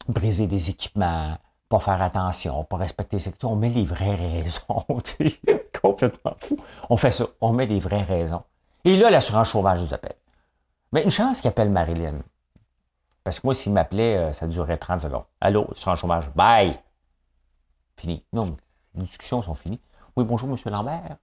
briser 0.09 0.49
des 0.49 0.69
équipements, 0.69 1.39
pas 1.69 1.79
faire 1.79 2.03
attention, 2.03 2.65
pas 2.65 2.77
respecter 2.77 3.21
ses... 3.21 3.33
On 3.45 3.55
met 3.55 3.69
les 3.69 3.85
vraies 3.85 4.17
raisons. 4.17 4.85
complètement 5.81 6.35
fou. 6.39 6.59
On 6.91 6.97
fait 6.97 7.13
ça. 7.13 7.27
On 7.41 7.53
met 7.53 7.67
les 7.67 7.79
vraies 7.79 8.03
raisons. 8.03 8.43
Et 8.85 8.97
là, 8.97 9.11
l'assurance 9.11 9.51
chômage 9.51 9.81
nous 9.81 9.95
appelle. 9.95 10.17
Mais 10.93 11.05
une 11.05 11.11
chance 11.11 11.41
qu'il 11.41 11.49
appelle 11.49 11.71
Marilyn. 11.71 12.19
Parce 13.25 13.41
que 13.41 13.47
moi, 13.47 13.55
s'il 13.55 13.73
m'appelait, 13.73 14.17
euh, 14.17 14.33
ça 14.33 14.47
durerait 14.47 14.79
30 14.79 15.03
secondes. 15.03 15.25
Allô, 15.41 15.69
assurance 15.73 16.01
chômage. 16.01 16.31
Bye! 16.35 16.79
Fini. 17.97 18.25
Non, 18.33 18.57
les 18.95 19.03
discussions 19.03 19.43
sont 19.43 19.55
finies. 19.55 19.81
Oui, 20.17 20.25
bonjour, 20.25 20.49
monsieur 20.49 20.71
Lambert. 20.71 21.17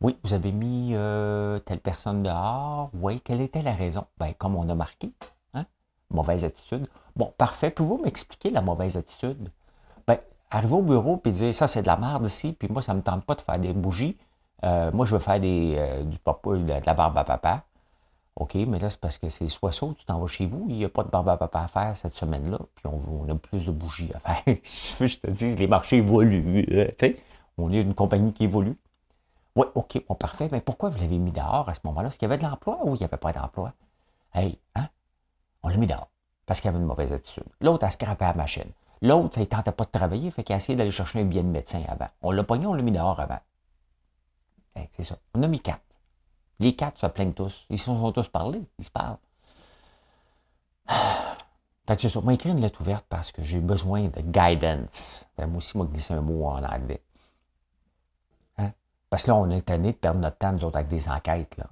Oui, 0.00 0.16
vous 0.22 0.32
avez 0.32 0.52
mis 0.52 0.92
euh, 0.94 1.58
telle 1.58 1.80
personne 1.80 2.22
dehors. 2.22 2.90
Oui, 2.94 3.20
quelle 3.20 3.40
était 3.40 3.62
la 3.62 3.74
raison? 3.74 4.06
Ben, 4.18 4.32
comme 4.32 4.56
on 4.56 4.68
a 4.68 4.74
marqué, 4.74 5.12
hein? 5.54 5.66
mauvaise 6.08 6.44
attitude. 6.44 6.86
Bon, 7.16 7.32
parfait. 7.36 7.70
Pouvez-vous 7.70 8.02
m'expliquer 8.02 8.50
la 8.50 8.62
mauvaise 8.62 8.96
attitude? 8.96 9.50
Ben, 10.06 10.18
arriver 10.50 10.74
au 10.74 10.82
bureau 10.82 11.20
et 11.24 11.32
dire 11.32 11.54
ça, 11.54 11.66
c'est 11.66 11.82
de 11.82 11.88
la 11.88 11.96
merde 11.96 12.24
ici, 12.24 12.52
puis 12.52 12.68
moi, 12.68 12.80
ça 12.80 12.92
ne 12.92 12.98
me 12.98 13.02
tente 13.02 13.24
pas 13.26 13.34
de 13.34 13.40
faire 13.40 13.58
des 13.58 13.72
bougies. 13.72 14.16
Euh, 14.64 14.90
moi, 14.92 15.04
je 15.04 15.12
veux 15.12 15.18
faire 15.18 15.40
des, 15.40 16.02
du 16.04 16.18
papa, 16.18 16.50
de 16.56 16.86
la 16.86 16.94
barbe 16.94 17.18
à 17.18 17.24
papa. 17.24 17.64
OK, 18.36 18.54
mais 18.54 18.78
là, 18.78 18.88
c'est 18.90 19.00
parce 19.00 19.18
que 19.18 19.28
c'est 19.28 19.48
soit 19.48 19.72
ça 19.72 19.86
tu 19.98 20.04
t'en 20.04 20.18
vas 20.18 20.26
chez 20.26 20.46
vous, 20.46 20.66
il 20.68 20.76
n'y 20.76 20.84
a 20.84 20.88
pas 20.88 21.02
de 21.02 21.10
barbe 21.10 21.28
à 21.28 21.36
papa 21.36 21.62
à 21.62 21.68
faire 21.68 21.96
cette 21.96 22.16
semaine-là, 22.16 22.58
puis 22.76 22.86
on, 22.86 23.28
a 23.28 23.34
plus 23.34 23.66
de 23.66 23.72
bougies 23.72 24.10
à 24.14 24.18
faire. 24.18 24.42
je 24.64 25.16
te 25.18 25.30
dis, 25.30 25.56
les 25.56 25.66
marchés 25.66 25.96
évoluent. 25.96 26.66
on 27.58 27.72
est 27.72 27.80
une 27.80 27.94
compagnie 27.94 28.32
qui 28.32 28.44
évolue. 28.44 28.76
Oui, 29.56 29.66
OK, 29.74 30.00
parfait. 30.18 30.48
Mais 30.52 30.60
pourquoi 30.60 30.90
vous 30.90 30.98
l'avez 30.98 31.18
mis 31.18 31.32
dehors 31.32 31.68
à 31.68 31.74
ce 31.74 31.80
moment-là? 31.84 32.08
Est-ce 32.08 32.18
qu'il 32.18 32.28
y 32.28 32.32
avait 32.32 32.38
de 32.42 32.48
l'emploi 32.48 32.78
ou 32.84 32.94
il 32.94 32.98
n'y 32.98 33.04
avait 33.04 33.16
pas 33.16 33.32
d'emploi? 33.32 33.72
Hey, 34.32 34.58
hein? 34.76 34.88
On 35.62 35.68
l'a 35.68 35.76
mis 35.76 35.86
dehors 35.86 36.08
parce 36.46 36.60
qu'il 36.60 36.68
avait 36.68 36.78
une 36.78 36.86
mauvaise 36.86 37.12
attitude. 37.12 37.44
L'autre 37.60 37.84
a 37.84 37.90
scrapé 37.90 38.24
la 38.24 38.34
machine. 38.34 38.70
L'autre, 39.02 39.38
il 39.38 39.42
ne 39.42 39.46
tentait 39.46 39.72
pas 39.72 39.84
de 39.84 39.90
travailler, 39.90 40.30
fait 40.30 40.42
qu'il 40.44 40.54
a 40.54 40.56
essayé 40.56 40.76
d'aller 40.76 40.90
chercher 40.90 41.20
un 41.20 41.24
billet 41.24 41.42
de 41.42 41.48
médecin 41.48 41.82
avant. 41.88 42.08
On 42.22 42.32
l'a 42.32 42.44
pogné, 42.44 42.66
on 42.66 42.74
l'a 42.74 42.82
mis 42.82 42.92
dehors 42.92 43.18
avant. 43.18 43.38
c'est 44.96 45.04
ça. 45.04 45.16
On 45.34 45.42
a 45.42 45.46
mis 45.46 45.60
quatre. 45.60 45.80
Les 46.60 46.76
quatre 46.76 47.00
se 47.00 47.06
plaignent 47.06 47.32
tous. 47.32 47.66
Ils 47.70 47.78
se 47.78 47.86
sont 47.86 48.12
tous 48.12 48.28
parlés. 48.28 48.62
Ils 48.78 48.84
se 48.84 48.90
parlent. 48.90 49.16
Fait 51.86 51.96
que 51.96 52.02
c'est 52.02 52.08
ça. 52.08 52.20
Moi, 52.20 52.34
écrit 52.34 52.50
une 52.50 52.60
lettre 52.60 52.80
ouverte 52.82 53.04
parce 53.08 53.32
que 53.32 53.42
j'ai 53.42 53.58
besoin 53.58 54.08
de 54.08 54.20
guidance. 54.20 55.26
moi 55.38 55.56
aussi, 55.56 55.76
moi, 55.76 55.86
glisser 55.86 56.14
un 56.14 56.20
mot 56.20 56.46
en 56.46 56.62
anglais. 56.62 57.02
Parce 59.10 59.24
que 59.24 59.32
là, 59.32 59.36
on 59.36 59.50
est 59.50 59.62
tanné 59.62 59.90
de 59.90 59.96
perdre 59.96 60.20
notre 60.20 60.38
temps, 60.38 60.52
nous 60.52 60.64
autres, 60.64 60.76
avec 60.76 60.88
des 60.88 61.08
enquêtes. 61.08 61.56
Là. 61.56 61.66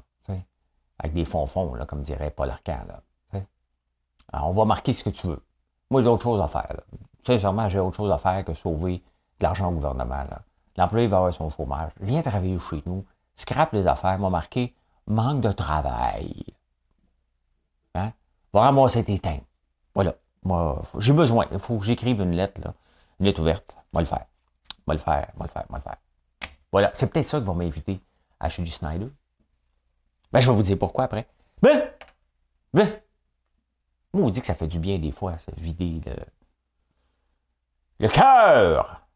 avec 0.99 1.15
des 1.15 1.25
fonds-fonds, 1.25 1.79
comme 1.87 2.03
dirait 2.03 2.33
Paul 2.33 2.51
Arcand. 2.51 2.81
on 4.33 4.51
va 4.51 4.65
marquer 4.65 4.93
ce 4.93 5.05
que 5.05 5.11
tu 5.11 5.29
veux. 5.29 5.41
Moi, 5.91 6.03
j'ai 6.03 6.09
autre 6.09 6.25
chose 6.25 6.41
à 6.41 6.49
faire. 6.49 6.81
Sincèrement, 7.25 7.69
j'ai 7.69 7.79
autre 7.79 7.97
chose 7.97 8.11
à 8.11 8.19
faire 8.19 8.45
que 8.45 8.53
sauver 8.53 9.03
de 9.39 9.45
l'argent 9.45 9.69
au 9.69 9.73
gouvernement. 9.73 10.25
L'employé 10.77 11.07
va 11.07 11.19
avoir 11.19 11.33
son 11.33 11.49
chômage. 11.51 11.93
Viens 12.01 12.23
travailler 12.23 12.59
chez 12.59 12.83
nous. 12.85 13.05
Scrape 13.39 13.73
les 13.73 13.87
affaires. 13.87 14.19
M'a 14.19 14.31
marqué 14.31 14.75
manque 15.07 15.41
de 15.41 15.53
travail. 15.53 16.45
Hein? 17.95 18.13
Va 18.53 18.61
ramasser 18.61 19.05
tes 19.05 19.19
teintes. 19.19 19.47
Voilà. 19.95 20.15
Moi, 20.43 20.83
j'ai 20.99 21.13
besoin. 21.13 21.47
Il 21.53 21.59
faut 21.59 21.79
que 21.79 21.87
j'écrive 21.87 22.21
une 22.21 22.33
lettre, 22.33 22.61
là. 22.61 22.75
Une 23.21 23.27
lettre 23.27 23.41
ouverte. 23.41 23.77
Moi 23.93 24.03
le 24.03 24.07
faire. 24.07 24.27
Moi 24.87 24.95
le 24.95 25.01
faire. 25.01 25.29
Moi 25.37 25.47
le 25.47 25.53
faire. 25.53 25.65
Moi 25.71 25.79
le 25.79 25.83
faire. 25.83 25.97
Voilà. 26.73 26.91
C'est 26.95 27.07
peut-être 27.07 27.29
ça 27.29 27.39
qui 27.39 27.47
va 27.47 27.55
m'inviter 27.55 28.01
à 28.41 28.51
chez 28.51 28.63
du 28.63 28.71
Snyder. 28.71 29.09
Ben, 30.33 30.41
je 30.41 30.51
vais 30.51 30.57
vous 30.57 30.63
dire 30.63 30.79
pourquoi 30.79 31.05
après. 31.05 31.27
Ben! 31.63 31.91
Ben! 32.75 33.01
Moi, 34.13 34.27
on 34.27 34.31
dit 34.31 34.41
que 34.41 34.47
ça 34.47 34.55
fait 34.55 34.67
du 34.67 34.79
bien 34.79 34.99
des 34.99 35.13
fois, 35.13 35.39
se 35.39 35.51
vider 35.57 36.01
le, 36.05 36.17
le 38.01 38.09
cœur. 38.09 39.08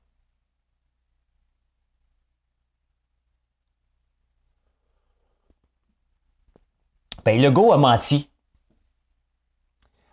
Ben, 7.24 7.40
Legault 7.40 7.72
a 7.72 7.78
menti. 7.78 8.28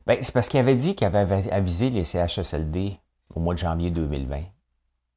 Ben, 0.06 0.18
c'est 0.22 0.32
parce 0.32 0.48
qu'il 0.48 0.60
avait 0.60 0.76
dit 0.76 0.96
qu'il 0.96 1.08
avait 1.08 1.52
avisé 1.52 1.90
les 1.90 2.04
CHSLD 2.04 3.00
au 3.34 3.40
mois 3.40 3.54
de 3.54 3.60
janvier 3.60 3.90
2020. 3.90 4.42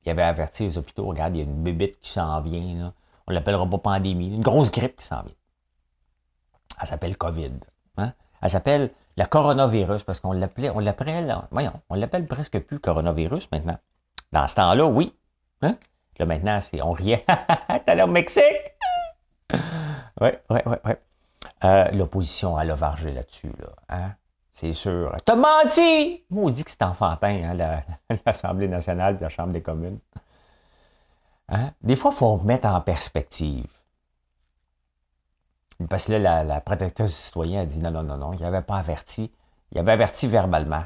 Il 0.05 0.11
avait 0.11 0.23
averti 0.23 0.65
les 0.65 0.79
hôpitaux, 0.79 1.07
regarde, 1.07 1.37
il 1.37 1.39
y 1.39 1.43
a 1.43 1.45
une 1.45 1.63
bébite 1.63 2.01
qui 2.01 2.11
s'en 2.11 2.41
vient, 2.41 2.93
on 3.27 3.33
l'appellera 3.33 3.69
pas 3.69 3.79
pandémie, 3.79 4.35
une 4.35 4.43
grosse 4.43 4.71
grippe 4.71 4.97
qui 4.97 5.07
s'en 5.07 5.23
vient. 5.23 5.35
Elle 6.81 6.89
s'appelle 6.89 7.17
COVID. 7.17 7.53
Hein? 7.99 8.13
Elle 8.41 8.51
s'appelle 8.51 8.91
le 9.17 9.25
coronavirus, 9.27 10.03
parce 10.03 10.19
qu'on 10.19 10.33
l'appelait, 10.33 10.71
on 10.71 10.79
l'appelle, 10.79 11.37
voyons, 11.51 11.75
on 11.89 11.95
l'appelle 11.95 12.27
presque 12.27 12.59
plus 12.61 12.81
coronavirus 12.81 13.51
maintenant. 13.53 13.79
Dans 14.33 14.49
ce 14.49 14.55
temps-là, 14.57 14.87
oui. 14.87 15.15
Hein? 15.61 15.77
Là, 16.19 16.27
maintenant, 16.27 16.61
c'est, 16.61 16.83
on 16.83 16.91
riait. 16.91 17.25
T'es 17.69 17.91
allé 17.91 18.03
au 18.03 18.07
Mexique? 18.07 18.43
Oui, 20.21 20.31
oui, 20.51 20.61
oui, 20.67 20.77
oui. 20.85 20.93
Euh, 21.65 21.91
l'opposition, 21.93 22.59
elle 22.59 22.71
a 22.71 22.75
vargé 22.75 23.13
là-dessus, 23.13 23.53
là. 23.59 23.69
Hein? 23.89 24.13
C'est 24.53 24.73
sûr. 24.73 25.15
T'as 25.25 25.37
menti! 25.37 26.25
Moi, 26.31 26.45
on 26.45 26.51
dit 26.51 26.65
que 26.65 26.71
c'est 26.71 26.83
enfantin, 26.83 27.57
hein, 27.59 27.83
l'Assemblée 28.27 28.69
nationale 28.69 29.17
et 29.17 29.23
la 29.23 29.29
Chambre 29.29 29.53
des 29.53 29.63
communes. 29.63 29.99
Hein? 31.49 31.73
Des 31.83 31.97
fois, 31.97 32.11
il 32.13 32.17
faut 32.17 32.37
mettre 32.39 32.67
en 32.67 32.81
perspective. 32.81 33.67
Parce 35.89 36.05
que 36.05 36.13
là, 36.13 36.45
la, 36.45 36.61
protectrice 36.61 37.11
du 37.11 37.17
citoyen 37.17 37.63
a 37.63 37.67
dit 37.67 37.79
non, 37.79 37.91
non, 37.91 38.03
non, 38.03 38.17
non, 38.17 38.33
il 38.35 38.43
n'avait 38.43 38.63
pas 38.63 38.77
averti. 38.77 39.33
Il 39.73 39.79
avait 39.79 39.93
averti 39.93 40.27
verbalement, 40.29 40.85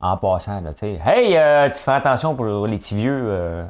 en 0.00 0.16
passant. 0.16 0.60
Là, 0.60 0.72
hey, 0.82 1.36
euh, 1.36 1.70
tu 1.70 1.76
fais 1.76 1.92
attention 1.92 2.34
pour 2.34 2.66
les 2.66 2.78
petits 2.78 2.96
vieux, 2.96 3.68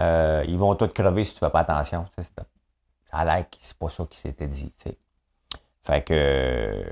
euh, 0.00 0.44
ils 0.46 0.58
vont 0.58 0.74
tous 0.74 0.88
crever 0.88 1.24
si 1.24 1.34
tu 1.34 1.42
ne 1.42 1.48
fais 1.48 1.52
pas 1.52 1.60
attention. 1.60 2.04
Ça 2.16 2.44
a 3.12 3.24
l'air 3.24 3.48
que 3.48 3.56
c'est 3.60 3.78
pas 3.78 3.88
ça 3.88 4.04
qui 4.10 4.18
s'était 4.18 4.48
dit. 4.48 4.72
Fait 5.84 6.02
que 6.02 6.84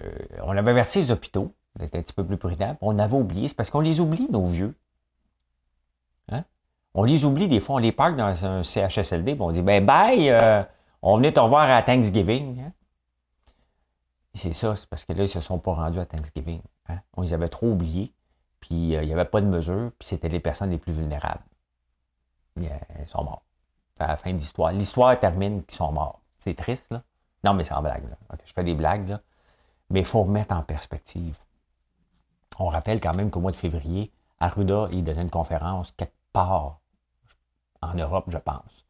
on 0.42 0.56
avait 0.56 0.70
averti 0.70 0.98
les 0.98 1.10
hôpitaux, 1.10 1.54
était 1.80 1.98
un 1.98 2.02
petit 2.02 2.12
peu 2.12 2.24
plus 2.24 2.36
prudent. 2.36 2.76
On 2.80 2.98
avait 2.98 3.16
oublié, 3.16 3.48
c'est 3.48 3.56
parce 3.56 3.70
qu'on 3.70 3.80
les 3.80 4.00
oublie, 4.00 4.28
nos 4.30 4.46
vieux. 4.46 4.76
Hein? 6.30 6.44
On 6.94 7.04
les 7.04 7.24
oublie 7.24 7.48
des 7.48 7.60
fois, 7.60 7.76
on 7.76 7.78
les 7.78 7.92
parque 7.92 8.16
dans 8.16 8.44
un 8.44 8.62
CHSLD, 8.62 9.36
on 9.40 9.50
dit 9.50 9.62
ben 9.62 9.84
bye, 9.84 10.30
on 11.02 11.16
venait 11.16 11.32
te 11.32 11.40
revoir 11.40 11.68
à 11.68 11.82
Thanksgiving. 11.82 12.60
Hein? 12.60 12.72
C'est 14.34 14.54
ça, 14.54 14.74
c'est 14.76 14.88
parce 14.88 15.04
que 15.04 15.12
là, 15.12 15.20
ils 15.20 15.22
ne 15.22 15.26
se 15.26 15.40
sont 15.40 15.58
pas 15.58 15.72
rendus 15.72 15.98
à 15.98 16.06
Thanksgiving. 16.06 16.62
Hein? 16.88 17.00
On 17.16 17.22
les 17.22 17.32
avait 17.34 17.48
trop 17.48 17.68
oubliés, 17.68 18.12
puis 18.60 18.96
euh, 18.96 19.02
il 19.02 19.08
n'y 19.08 19.12
avait 19.12 19.26
pas 19.26 19.40
de 19.40 19.46
mesure, 19.46 19.90
puis 19.98 20.08
c'était 20.08 20.28
les 20.28 20.40
personnes 20.40 20.70
les 20.70 20.78
plus 20.78 20.92
vulnérables. 20.92 21.44
ils 22.56 22.70
sont 23.06 23.24
morts. 23.24 23.42
À 23.98 24.08
la 24.08 24.16
fin 24.16 24.32
de 24.32 24.38
l'histoire. 24.38 24.72
L'histoire 24.72 25.18
termine 25.18 25.62
qu'ils 25.64 25.76
sont 25.76 25.92
morts. 25.92 26.20
C'est 26.38 26.54
triste, 26.54 26.86
là. 26.90 27.02
Non, 27.44 27.54
mais 27.54 27.64
c'est 27.64 27.74
en 27.74 27.82
blague. 27.82 28.08
Là. 28.08 28.16
je 28.44 28.52
fais 28.52 28.64
des 28.64 28.74
blagues, 28.74 29.08
là. 29.08 29.20
Mais 29.90 30.00
il 30.00 30.06
faut 30.06 30.22
remettre 30.22 30.54
en 30.54 30.62
perspective. 30.62 31.38
On 32.58 32.68
rappelle 32.68 33.00
quand 33.00 33.14
même 33.14 33.30
qu'au 33.30 33.40
mois 33.40 33.50
de 33.50 33.56
février, 33.56 34.12
Arruda, 34.40 34.88
il 34.90 35.04
donnait 35.04 35.22
une 35.22 35.30
conférence 35.30 35.92
quelque 35.96 36.14
part 36.32 36.80
en 37.80 37.94
Europe, 37.94 38.26
je 38.28 38.38
pense. 38.38 38.86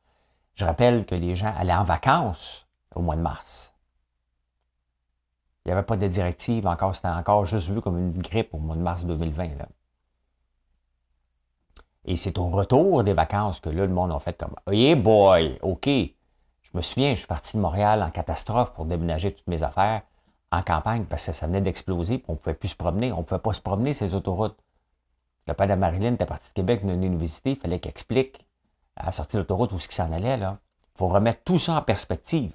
Je 0.54 0.64
rappelle 0.64 1.06
que 1.06 1.14
les 1.14 1.34
gens 1.34 1.52
allaient 1.56 1.74
en 1.74 1.84
vacances 1.84 2.66
au 2.94 3.00
mois 3.00 3.16
de 3.16 3.22
mars. 3.22 3.72
Il 5.64 5.68
n'y 5.68 5.72
avait 5.72 5.86
pas 5.86 5.96
de 5.96 6.08
directive 6.08 6.66
encore, 6.66 6.94
c'était 6.94 7.08
encore 7.08 7.44
juste 7.44 7.68
vu 7.68 7.80
comme 7.80 7.98
une 7.98 8.20
grippe 8.20 8.52
au 8.52 8.58
mois 8.58 8.76
de 8.76 8.82
mars 8.82 9.04
2020. 9.04 9.50
Et 12.04 12.16
c'est 12.16 12.38
au 12.38 12.48
retour 12.48 13.04
des 13.04 13.12
vacances 13.12 13.60
que 13.60 13.70
là, 13.70 13.86
le 13.86 13.92
monde 13.92 14.10
a 14.10 14.18
fait 14.18 14.36
comme 14.36 14.54
Hey 14.66 14.96
boy, 14.96 15.58
OK. 15.62 15.88
Je 16.72 16.78
me 16.78 16.82
souviens, 16.82 17.10
je 17.10 17.18
suis 17.18 17.26
parti 17.26 17.56
de 17.56 17.62
Montréal 17.62 18.02
en 18.02 18.10
catastrophe 18.10 18.72
pour 18.72 18.86
déménager 18.86 19.34
toutes 19.34 19.46
mes 19.46 19.62
affaires 19.62 20.02
en 20.50 20.62
campagne 20.62 21.04
parce 21.04 21.26
que 21.26 21.32
ça 21.32 21.46
venait 21.46 21.60
d'exploser 21.60 22.24
on 22.28 22.32
ne 22.32 22.36
pouvait 22.38 22.54
plus 22.54 22.68
se 22.68 22.76
promener. 22.76 23.12
On 23.12 23.18
ne 23.18 23.22
pouvait 23.22 23.40
pas 23.40 23.52
se 23.52 23.60
promener 23.60 23.92
ces 23.92 24.14
autoroutes. 24.14 24.56
Le 25.46 25.54
père 25.54 25.66
de 25.66 25.74
Marilyn 25.74 26.14
était 26.14 26.26
parti 26.26 26.48
de 26.48 26.54
Québec, 26.54 26.82
venait 26.82 27.08
nous 27.08 27.18
visiter, 27.18 27.50
il 27.50 27.56
fallait 27.56 27.80
qu'il 27.80 27.90
explique 27.90 28.46
à 28.96 29.12
sortir 29.12 29.38
de 29.38 29.42
l'autoroute 29.42 29.72
où 29.72 29.78
ce 29.78 29.88
qui 29.88 29.94
s'en 29.94 30.12
allait. 30.12 30.38
Il 30.38 30.56
faut 30.98 31.08
remettre 31.08 31.42
tout 31.44 31.58
ça 31.58 31.74
en 31.74 31.82
perspective. 31.82 32.54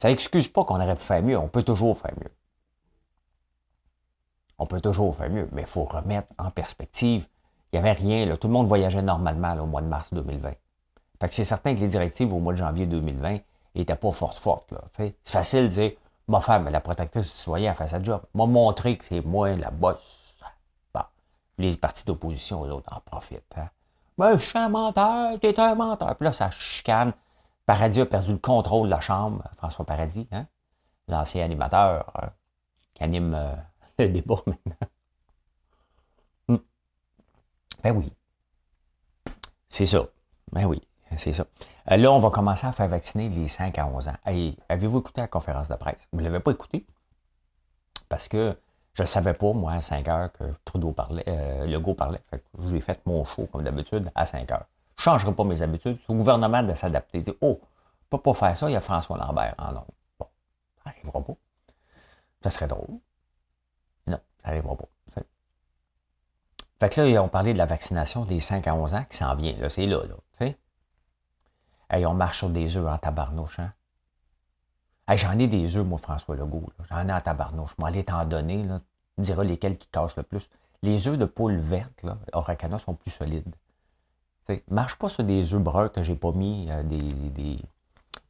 Ça 0.00 0.08
n'excuse 0.08 0.46
pas 0.46 0.64
qu'on 0.64 0.80
aurait 0.80 0.94
pu 0.94 1.02
faire 1.02 1.22
mieux. 1.22 1.38
On 1.38 1.48
peut 1.48 1.64
toujours 1.64 1.98
faire 1.98 2.14
mieux. 2.20 2.30
On 4.58 4.66
peut 4.66 4.80
toujours 4.80 5.16
faire 5.16 5.30
mieux, 5.30 5.48
mais 5.52 5.62
il 5.62 5.68
faut 5.68 5.84
remettre 5.84 6.28
en 6.38 6.50
perspective. 6.50 7.26
Il 7.72 7.80
n'y 7.80 7.86
avait 7.86 7.98
rien. 7.98 8.36
Tout 8.36 8.46
le 8.46 8.52
monde 8.52 8.68
voyageait 8.68 9.02
normalement 9.02 9.54
au 9.54 9.66
mois 9.66 9.82
de 9.82 9.88
mars 9.88 10.12
2020. 10.12 10.52
Fait 11.20 11.28
que 11.28 11.34
c'est 11.34 11.44
certain 11.44 11.74
que 11.74 11.80
les 11.80 11.88
directives 11.88 12.32
au 12.32 12.38
mois 12.38 12.52
de 12.52 12.58
janvier 12.58 12.86
2020 12.86 13.38
n'étaient 13.74 13.96
pas 13.96 14.12
force 14.12 14.38
forte. 14.38 14.72
C'est 14.96 15.14
facile 15.24 15.64
de 15.64 15.68
dire, 15.68 15.92
ma 16.28 16.40
femme, 16.40 16.68
la 16.68 16.80
protectrice 16.80 17.30
du 17.30 17.36
citoyen, 17.36 17.72
a 17.72 17.74
fait 17.74 17.88
sa 17.88 18.02
job. 18.02 18.22
M'a 18.34 18.46
montré 18.46 18.96
que 18.96 19.04
c'est 19.04 19.24
moi 19.24 19.54
la 19.56 19.70
bosse. 19.70 20.36
Bon. 20.94 21.02
Les 21.58 21.76
partis 21.76 22.04
d'opposition, 22.04 22.64
eux 22.64 22.72
autres, 22.72 22.92
en 22.94 23.00
profitent. 23.00 23.42
Hein. 23.56 23.68
Ben, 24.16 24.38
je 24.38 24.44
suis 24.46 24.58
un 24.58 24.68
menteur, 24.68 25.38
t'es 25.40 25.58
un 25.58 25.74
menteur. 25.74 26.16
Puis 26.16 26.24
là, 26.24 26.32
ça 26.32 26.50
chicane. 26.50 27.12
Paradis 27.66 28.00
a 28.00 28.06
perdu 28.06 28.32
le 28.32 28.38
contrôle 28.38 28.86
de 28.86 28.90
la 28.90 29.00
Chambre, 29.00 29.44
François 29.56 29.84
Paradis, 29.84 30.26
hein? 30.32 30.46
l'ancien 31.06 31.44
animateur 31.44 32.10
euh, 32.22 32.26
qui 32.94 33.04
anime 33.04 33.34
euh, 33.34 33.54
le 33.98 34.08
débat 34.08 34.36
maintenant. 34.46 34.88
Hmm. 36.48 36.56
Ben 37.82 37.96
oui. 37.96 38.12
C'est 39.68 39.86
ça. 39.86 40.06
Ben 40.50 40.64
oui, 40.64 40.80
c'est 41.16 41.32
ça. 41.32 41.44
Euh, 41.90 41.96
là, 41.96 42.12
on 42.12 42.18
va 42.18 42.30
commencer 42.30 42.66
à 42.66 42.72
faire 42.72 42.88
vacciner 42.88 43.28
les 43.28 43.48
5 43.48 43.78
à 43.78 43.86
11 43.86 44.08
ans. 44.08 44.16
Avez-vous 44.68 44.98
écouté 44.98 45.20
la 45.20 45.28
conférence 45.28 45.68
de 45.68 45.74
presse? 45.74 46.06
Vous 46.12 46.18
ne 46.18 46.24
l'avez 46.24 46.40
pas 46.40 46.50
écouté? 46.50 46.86
Parce 48.08 48.28
que 48.28 48.56
je 48.94 49.02
ne 49.02 49.06
savais 49.06 49.34
pas, 49.34 49.52
moi, 49.52 49.72
à 49.72 49.82
5 49.82 50.08
heures, 50.08 50.32
que 50.32 50.44
Trudeau 50.64 50.92
parlait, 50.92 51.24
euh, 51.28 51.66
Legault 51.66 51.94
parlait. 51.94 52.20
Fait 52.30 52.38
que 52.38 52.44
j'ai 52.68 52.80
fait 52.80 53.00
mon 53.06 53.24
show, 53.24 53.46
comme 53.50 53.62
d'habitude, 53.62 54.10
à 54.14 54.26
5 54.26 54.50
heures. 54.50 54.66
Je 54.96 55.02
ne 55.02 55.04
changerai 55.04 55.32
pas 55.32 55.44
mes 55.44 55.62
habitudes. 55.62 55.98
C'est 56.04 56.12
au 56.12 56.16
gouvernement 56.16 56.62
de 56.62 56.74
s'adapter. 56.74 57.24
Oh, 57.40 57.60
ne 58.10 58.16
peut 58.16 58.22
pas 58.22 58.34
faire 58.34 58.56
ça, 58.56 58.68
il 58.68 58.72
y 58.72 58.76
a 58.76 58.80
François 58.80 59.16
Lambert 59.16 59.54
en 59.58 59.72
nom. 59.72 59.84
Bon, 60.18 60.26
ça 60.82 60.90
n'arrivera 60.90 61.20
pas. 61.20 61.34
Ça 62.42 62.50
serait 62.50 62.66
drôle. 62.66 62.98
Non, 64.06 64.18
ça 64.42 64.48
n'arrivera 64.48 64.76
pas. 64.76 64.88
Fait 66.80 66.88
que 66.90 67.00
là, 67.00 67.22
on 67.24 67.28
parlait 67.28 67.52
de 67.52 67.58
la 67.58 67.66
vaccination 67.66 68.24
des 68.24 68.38
5 68.40 68.66
à 68.68 68.74
11 68.74 68.94
ans 68.94 69.04
qui 69.10 69.16
s'en 69.16 69.34
vient. 69.34 69.56
Là, 69.58 69.68
c'est 69.68 69.86
là, 69.86 70.00
là. 70.04 70.14
Sais? 71.90 72.06
on 72.06 72.14
marche 72.14 72.38
sur 72.38 72.50
des 72.50 72.76
œufs 72.76 72.86
en 72.86 72.98
tabarnouche, 72.98 73.58
hein? 73.58 73.72
J'en 75.16 75.38
ai 75.38 75.46
des 75.46 75.76
œufs, 75.76 75.86
moi, 75.86 75.98
François 75.98 76.36
Legault. 76.36 76.70
J'en 76.90 77.08
ai 77.08 77.12
en 77.12 77.20
tabarnouche. 77.20 77.70
Je 77.78 77.82
m'en 77.82 78.02
t'en 78.02 78.24
donner. 78.26 78.62
Là. 78.62 78.80
Tu 79.14 79.22
me 79.22 79.24
diras 79.24 79.42
lesquels 79.42 79.78
qui 79.78 79.88
cassent 79.88 80.16
le 80.16 80.22
plus. 80.22 80.50
Les 80.82 81.08
œufs 81.08 81.18
de 81.18 81.24
poule 81.24 81.56
verte, 81.56 82.02
là, 82.02 82.18
Oracana, 82.32 82.78
sont 82.78 82.94
plus 82.94 83.10
solides. 83.10 83.54
Marche 84.70 84.96
pas 84.96 85.08
sur 85.08 85.24
des 85.24 85.54
œufs 85.54 85.62
bruns 85.62 85.88
que 85.88 86.02
j'ai 86.02 86.14
pas 86.14 86.32
mis 86.32 86.68
euh, 86.70 86.82
des, 86.82 87.58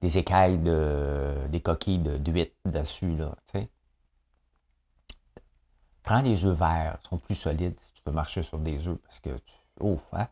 des, 0.00 0.18
écailles, 0.18 0.58
de, 0.58 1.46
des 1.48 1.60
coquilles 1.60 1.98
d'huîtres 1.98 2.56
dessus. 2.64 3.16
Là, 3.16 3.34
Prends 6.02 6.22
des 6.22 6.44
œufs 6.44 6.56
verts, 6.56 6.98
ils 7.04 7.08
sont 7.08 7.18
plus 7.18 7.34
solides 7.34 7.78
si 7.78 7.92
tu 7.92 8.00
veux 8.06 8.12
marcher 8.12 8.42
sur 8.42 8.58
des 8.58 8.88
œufs 8.88 8.98
parce 8.98 9.20
que, 9.20 9.30
ouf, 9.78 10.12
hein? 10.14 10.26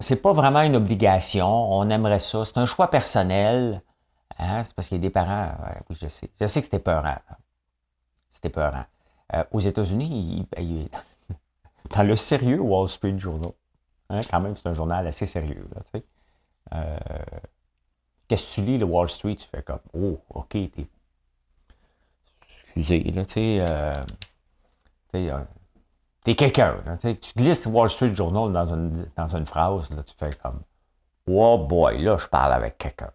C'est 0.00 0.16
pas 0.16 0.32
vraiment 0.32 0.62
une 0.62 0.76
obligation, 0.76 1.46
on 1.46 1.88
aimerait 1.90 2.18
ça. 2.18 2.44
C'est 2.44 2.58
un 2.58 2.66
choix 2.66 2.88
personnel. 2.88 3.82
Hein? 4.38 4.64
C'est 4.64 4.74
parce 4.74 4.88
qu'il 4.88 4.96
y 4.96 5.00
a 5.00 5.02
des 5.02 5.10
parents. 5.10 5.54
oui, 5.88 5.96
je 6.00 6.08
sais. 6.08 6.30
Je 6.40 6.46
sais 6.46 6.60
que 6.60 6.66
c'était 6.66 6.78
peurant. 6.78 7.18
C'était 8.32 8.50
peurant. 8.50 8.84
Euh, 9.34 9.44
aux 9.50 9.60
États-Unis, 9.60 10.46
dans 11.94 12.02
le 12.02 12.16
sérieux 12.16 12.60
Wall 12.60 12.88
Street 12.88 13.18
Journal, 13.18 13.52
hein, 14.08 14.20
quand 14.30 14.40
même, 14.40 14.56
c'est 14.56 14.68
un 14.68 14.74
journal 14.74 15.06
assez 15.06 15.26
sérieux. 15.26 15.68
Euh, 16.72 16.98
qu'est-ce 18.28 18.46
que 18.46 18.52
tu 18.54 18.62
lis, 18.62 18.78
le 18.78 18.86
Wall 18.86 19.08
Street, 19.08 19.36
tu 19.36 19.46
fais 19.46 19.62
comme 19.62 19.80
Oh, 19.94 20.20
OK, 20.30 20.50
t'es 20.50 20.86
excusez, 22.76 23.10
là, 23.10 23.24
tu 23.24 23.32
sais, 23.34 23.60
euh, 23.60 24.02
euh, 25.14 25.44
t'es 26.26 26.34
quelqu'un, 26.34 26.74
tu 27.00 27.32
glisses 27.36 27.64
Wall 27.66 27.88
Street 27.88 28.12
Journal 28.12 28.52
dans 28.52 28.74
une, 28.74 29.06
dans 29.14 29.28
une 29.28 29.46
phrase, 29.46 29.88
là, 29.90 30.02
tu 30.02 30.12
fais 30.18 30.30
comme, 30.42 30.60
oh 31.28 31.56
boy, 31.56 32.02
là, 32.02 32.16
je 32.18 32.26
parle 32.26 32.52
avec 32.52 32.78
quelqu'un, 32.78 33.12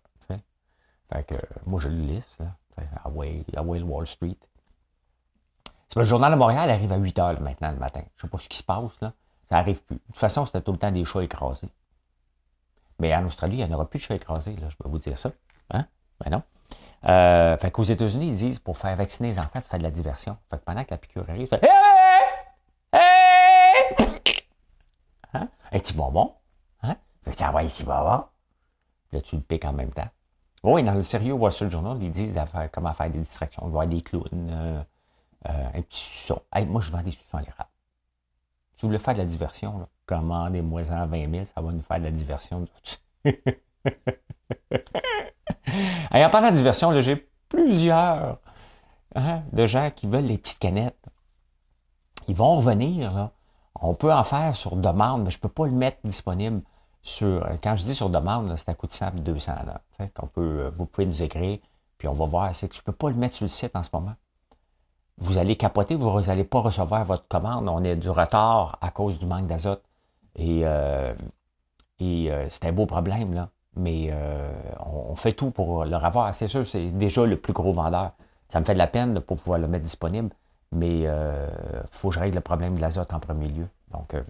Fait 1.11 1.23
que, 1.25 1.35
moi, 1.65 1.81
je 1.81 1.89
le 1.89 1.97
lisse, 1.97 2.37
là, 2.39 2.55
away, 3.03 3.43
Wall 3.81 4.07
Street. 4.07 4.37
C'est 5.89 5.99
le 5.99 6.05
journal 6.05 6.31
de 6.31 6.37
Montréal 6.37 6.69
arrive 6.69 6.93
à 6.93 6.95
8 6.95 7.19
heures 7.19 7.41
maintenant 7.41 7.71
le 7.71 7.77
matin. 7.79 8.01
Je 8.15 8.21
sais 8.21 8.29
pas 8.29 8.37
ce 8.37 8.47
qui 8.47 8.57
se 8.57 8.63
passe, 8.63 9.01
là. 9.01 9.11
Ça 9.49 9.57
arrive 9.57 9.83
plus. 9.83 9.97
De 9.97 10.01
toute 10.07 10.17
façon, 10.17 10.45
c'était 10.45 10.61
tout 10.61 10.71
le 10.71 10.77
temps 10.77 10.91
des 10.91 11.03
chats 11.03 11.21
écrasés. 11.21 11.67
Mais 12.97 13.13
en 13.13 13.25
Australie, 13.25 13.57
il 13.57 13.65
n'y 13.67 13.73
en 13.73 13.75
aura 13.75 13.89
plus 13.89 13.99
de 13.99 14.03
chats 14.03 14.15
écrasés, 14.15 14.55
là, 14.55 14.69
je 14.69 14.77
peux 14.77 14.87
vous 14.87 14.99
dire 14.99 15.17
ça. 15.17 15.31
Hein? 15.71 15.85
Ben 16.21 16.31
non. 16.31 16.43
Euh, 17.09 17.57
fait 17.57 17.71
qu'aux 17.71 17.83
États-Unis, 17.83 18.27
ils 18.27 18.35
disent 18.35 18.59
pour 18.59 18.77
faire 18.77 18.95
vacciner 18.95 19.33
les 19.33 19.39
enfants, 19.39 19.59
tu 19.59 19.67
fais 19.67 19.79
de 19.79 19.83
la 19.83 19.91
diversion. 19.91 20.37
Fait 20.49 20.59
que 20.59 20.63
pendant 20.63 20.85
que 20.85 20.91
la 20.91 20.97
piqûre 20.97 21.29
arrive, 21.29 21.49
tu 21.49 21.55
Hey! 21.55 22.10
Hein? 25.33 25.47
Un 25.71 25.79
petit 25.79 25.93
bonbon. 25.93 26.33
Hein? 26.83 26.95
Fait 27.23 27.31
que 27.31 27.37
tu 27.37 27.43
envoies 27.43 27.61
un 27.61 27.67
petit. 27.67 27.83
Là, 27.83 29.21
tu 29.21 29.35
le 29.35 29.41
piques 29.41 29.65
en 29.65 29.73
même 29.73 29.91
temps. 29.91 30.07
Oui, 30.63 30.83
dans 30.83 30.93
le 30.93 31.03
sérieux 31.03 31.33
Wall 31.33 31.51
Street 31.51 31.69
Journal, 31.69 32.01
ils 32.01 32.11
disent 32.11 32.35
comment 32.71 32.93
faire 32.93 33.09
des 33.09 33.19
distractions. 33.19 33.67
Voir 33.67 33.87
des 33.87 34.01
clowns, 34.01 34.49
euh, 34.51 34.83
euh, 35.49 35.69
un 35.73 35.81
petit 35.81 35.99
suçon. 35.99 36.41
moi, 36.67 36.81
je 36.81 36.91
vends 36.91 37.01
des 37.01 37.11
suçons 37.11 37.37
à 37.37 37.41
l'érable. 37.41 37.69
Si 38.75 38.81
vous 38.81 38.89
voulez 38.89 38.99
faire 38.99 39.13
de 39.15 39.19
la 39.19 39.25
diversion, 39.25 39.79
là, 39.79 39.87
commandez-moi-en 40.05 41.07
20 41.07 41.31
000, 41.31 41.45
ça 41.45 41.61
va 41.61 41.71
nous 41.71 41.81
faire 41.81 41.99
de 41.99 42.03
la 42.05 42.11
diversion. 42.11 42.65
en 46.11 46.29
parlant 46.29 46.51
de 46.51 46.55
diversion, 46.55 46.99
j'ai 47.01 47.15
plusieurs 47.49 48.39
hein, 49.15 49.43
de 49.51 49.67
gens 49.67 49.91
qui 49.91 50.07
veulent 50.07 50.25
les 50.25 50.37
petites 50.37 50.59
canettes. 50.59 51.05
Ils 52.27 52.35
vont 52.35 52.57
revenir. 52.57 53.11
Là. 53.11 53.31
On 53.81 53.93
peut 53.93 54.13
en 54.13 54.23
faire 54.23 54.55
sur 54.55 54.75
demande, 54.75 55.23
mais 55.23 55.31
je 55.31 55.37
ne 55.37 55.41
peux 55.41 55.49
pas 55.49 55.65
le 55.65 55.71
mettre 55.71 55.97
disponible 56.03 56.61
sur. 57.01 57.47
Quand 57.63 57.75
je 57.75 57.83
dis 57.83 57.95
sur 57.95 58.09
demande, 58.09 58.55
c'est 58.57 58.69
à 58.69 58.75
coût 58.75 58.87
de 58.87 58.91
simple 58.91 59.19
200 59.19 59.53
qu'on 60.15 60.27
peut, 60.27 60.41
euh, 60.41 60.71
Vous 60.77 60.85
pouvez 60.85 61.05
nous 61.05 61.23
écrire, 61.23 61.59
puis 61.97 62.07
on 62.07 62.13
va 62.13 62.25
voir. 62.25 62.55
C'est 62.55 62.67
que 62.67 62.75
je 62.75 62.81
ne 62.81 62.85
peux 62.85 62.91
pas 62.91 63.09
le 63.09 63.15
mettre 63.15 63.35
sur 63.35 63.45
le 63.45 63.49
site 63.49 63.75
en 63.75 63.83
ce 63.83 63.89
moment. 63.93 64.13
Vous 65.17 65.37
allez 65.37 65.55
capoter, 65.55 65.95
vous 65.95 66.21
n'allez 66.21 66.43
pas 66.43 66.59
recevoir 66.59 67.03
votre 67.05 67.27
commande. 67.27 67.67
On 67.67 67.83
est 67.83 67.95
du 67.95 68.09
retard 68.09 68.77
à 68.81 68.91
cause 68.91 69.19
du 69.19 69.25
manque 69.25 69.47
d'azote. 69.47 69.83
Et, 70.35 70.61
euh, 70.63 71.13
et 71.99 72.31
euh, 72.31 72.47
c'est 72.49 72.65
un 72.65 72.71
beau 72.71 72.85
problème, 72.85 73.33
là 73.33 73.49
mais 73.75 74.09
euh, 74.11 74.51
on, 74.79 75.15
fait 75.15 75.33
tout 75.33 75.51
pour 75.51 75.85
le 75.85 75.95
revoir. 75.95 76.33
C'est 76.35 76.47
sûr, 76.47 76.65
c'est 76.67 76.89
déjà 76.89 77.25
le 77.25 77.37
plus 77.37 77.53
gros 77.53 77.71
vendeur. 77.71 78.11
Ça 78.49 78.59
me 78.59 78.65
fait 78.65 78.73
de 78.73 78.79
la 78.79 78.87
peine 78.87 79.13
de 79.13 79.19
pouvoir 79.19 79.59
le 79.59 79.67
mettre 79.67 79.85
disponible, 79.85 80.29
mais 80.71 80.99
il 80.99 81.07
euh, 81.07 81.47
faut 81.89 82.09
que 82.09 82.15
je 82.15 82.19
règle 82.19 82.35
le 82.35 82.41
problème 82.41 82.75
de 82.75 82.81
l'azote 82.81 83.13
en 83.13 83.19
premier 83.19 83.47
lieu. 83.47 83.67
Donc, 83.91 84.13
euh, 84.13 84.23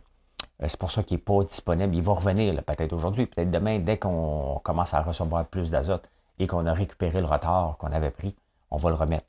c'est 0.66 0.78
pour 0.78 0.92
ça 0.92 1.04
qu'il 1.04 1.18
n'est 1.18 1.24
pas 1.24 1.44
disponible. 1.44 1.96
Il 1.96 2.02
va 2.02 2.14
revenir 2.14 2.64
peut-être 2.64 2.94
aujourd'hui, 2.94 3.26
peut-être 3.26 3.52
demain, 3.52 3.80
dès 3.80 3.98
qu'on 3.98 4.60
commence 4.64 4.94
à 4.94 5.02
recevoir 5.02 5.46
plus 5.46 5.70
d'azote 5.70 6.10
et 6.40 6.48
qu'on 6.48 6.66
a 6.66 6.74
récupéré 6.74 7.20
le 7.20 7.28
retard 7.28 7.78
qu'on 7.78 7.92
avait 7.92 8.12
pris, 8.12 8.36
on 8.70 8.78
va 8.78 8.90
le 8.90 8.96
remettre. 8.96 9.26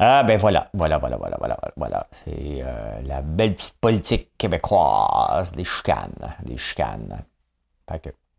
Ah 0.00 0.22
ben 0.22 0.38
voilà, 0.38 0.68
voilà, 0.74 0.98
voilà, 0.98 1.16
voilà, 1.16 1.36
voilà, 1.38 1.58
voilà. 1.76 2.06
C'est 2.12 2.62
la 3.04 3.20
belle 3.20 3.56
petite 3.56 3.78
politique 3.80 4.30
québécoise, 4.38 5.50
des 5.52 5.64
chicanes, 5.64 6.36
des 6.44 6.56
chicanes 6.56 7.24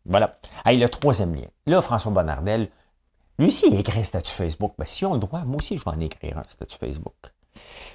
voilà. 0.06 0.32
le 0.66 0.88
troisième 0.88 1.36
lien. 1.36 1.48
Là, 1.66 1.82
François 1.82 2.12
Bonnardel, 2.12 2.70
lui 3.40 3.48
aussi, 3.48 3.68
il 3.68 3.80
écrit 3.80 4.00
un 4.00 4.04
statut 4.04 4.32
Facebook. 4.32 4.74
Ben, 4.78 4.86
si 4.86 5.06
on 5.06 5.14
le 5.14 5.20
droit, 5.20 5.42
moi 5.42 5.58
aussi, 5.58 5.78
je 5.78 5.84
vais 5.84 5.92
en 5.92 6.00
écrire 6.00 6.38
un 6.38 6.44
statut 6.44 6.78
Facebook. 6.78 7.16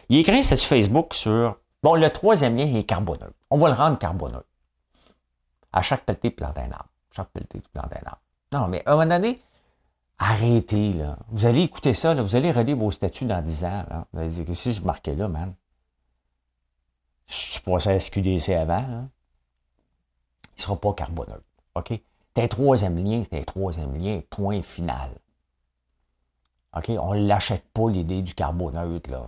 Il 0.09 0.19
écrit 0.19 0.39
un 0.39 0.43
statut 0.43 0.67
Facebook 0.67 1.15
sur. 1.15 1.59
Bon, 1.83 1.95
le 1.95 2.11
troisième 2.11 2.57
lien 2.57 2.75
est 2.75 2.85
carboneux. 2.85 3.33
On 3.51 3.59
va 3.59 3.69
le 3.69 3.75
rendre 3.75 3.99
carboneux. 3.99 4.45
À 5.73 5.83
chaque 5.83 6.05
pelleté, 6.05 6.31
planter 6.31 6.63
un 6.63 6.73
arbre. 6.73 6.89
Chaque 7.15 7.29
pelleté, 7.29 7.61
planter 7.73 7.97
un 8.03 8.07
arbre. 8.07 8.21
Non, 8.53 8.69
mais 8.69 8.83
à 8.87 8.93
un 8.93 8.97
moment 8.97 9.07
donné, 9.07 9.39
arrêtez, 10.19 10.93
là. 10.95 11.19
Vous 11.29 11.45
allez 11.47 11.63
écouter 11.63 11.95
ça, 11.95 12.15
là. 12.15 12.23
Vous 12.23 12.37
allez 12.37 12.51
relire 12.51 12.77
vos 12.77 12.91
statuts 12.91 13.27
dans 13.27 13.43
10 13.43 13.65
ans. 13.65 13.85
Vous 14.13 14.21
allez 14.21 14.31
dire, 14.31 14.47
que 14.47 14.53
je 14.55 14.83
marquais 14.83 15.15
là, 15.15 15.29
man? 15.29 15.55
Je 17.27 17.35
suis 17.35 17.61
passé 17.61 17.91
à 17.91 18.01
SQDC 18.01 18.51
avant, 18.51 18.81
là 18.81 19.05
il 20.55 20.61
ne 20.61 20.63
sera 20.63 20.77
pas 20.77 20.93
carboneux. 20.95 21.43
OK? 21.75 22.01
Un 22.37 22.49
troisième 22.49 23.03
lien, 23.03 23.23
un 23.33 23.43
troisième 23.43 23.97
lien, 23.97 24.21
point 24.31 24.63
final. 24.63 25.11
OK? 26.77 26.91
On 27.01 27.15
ne 27.15 27.27
l'achète 27.27 27.65
pas, 27.73 27.89
l'idée 27.89 28.23
du 28.23 28.35
carboneutre, 28.35 29.11
là. 29.11 29.27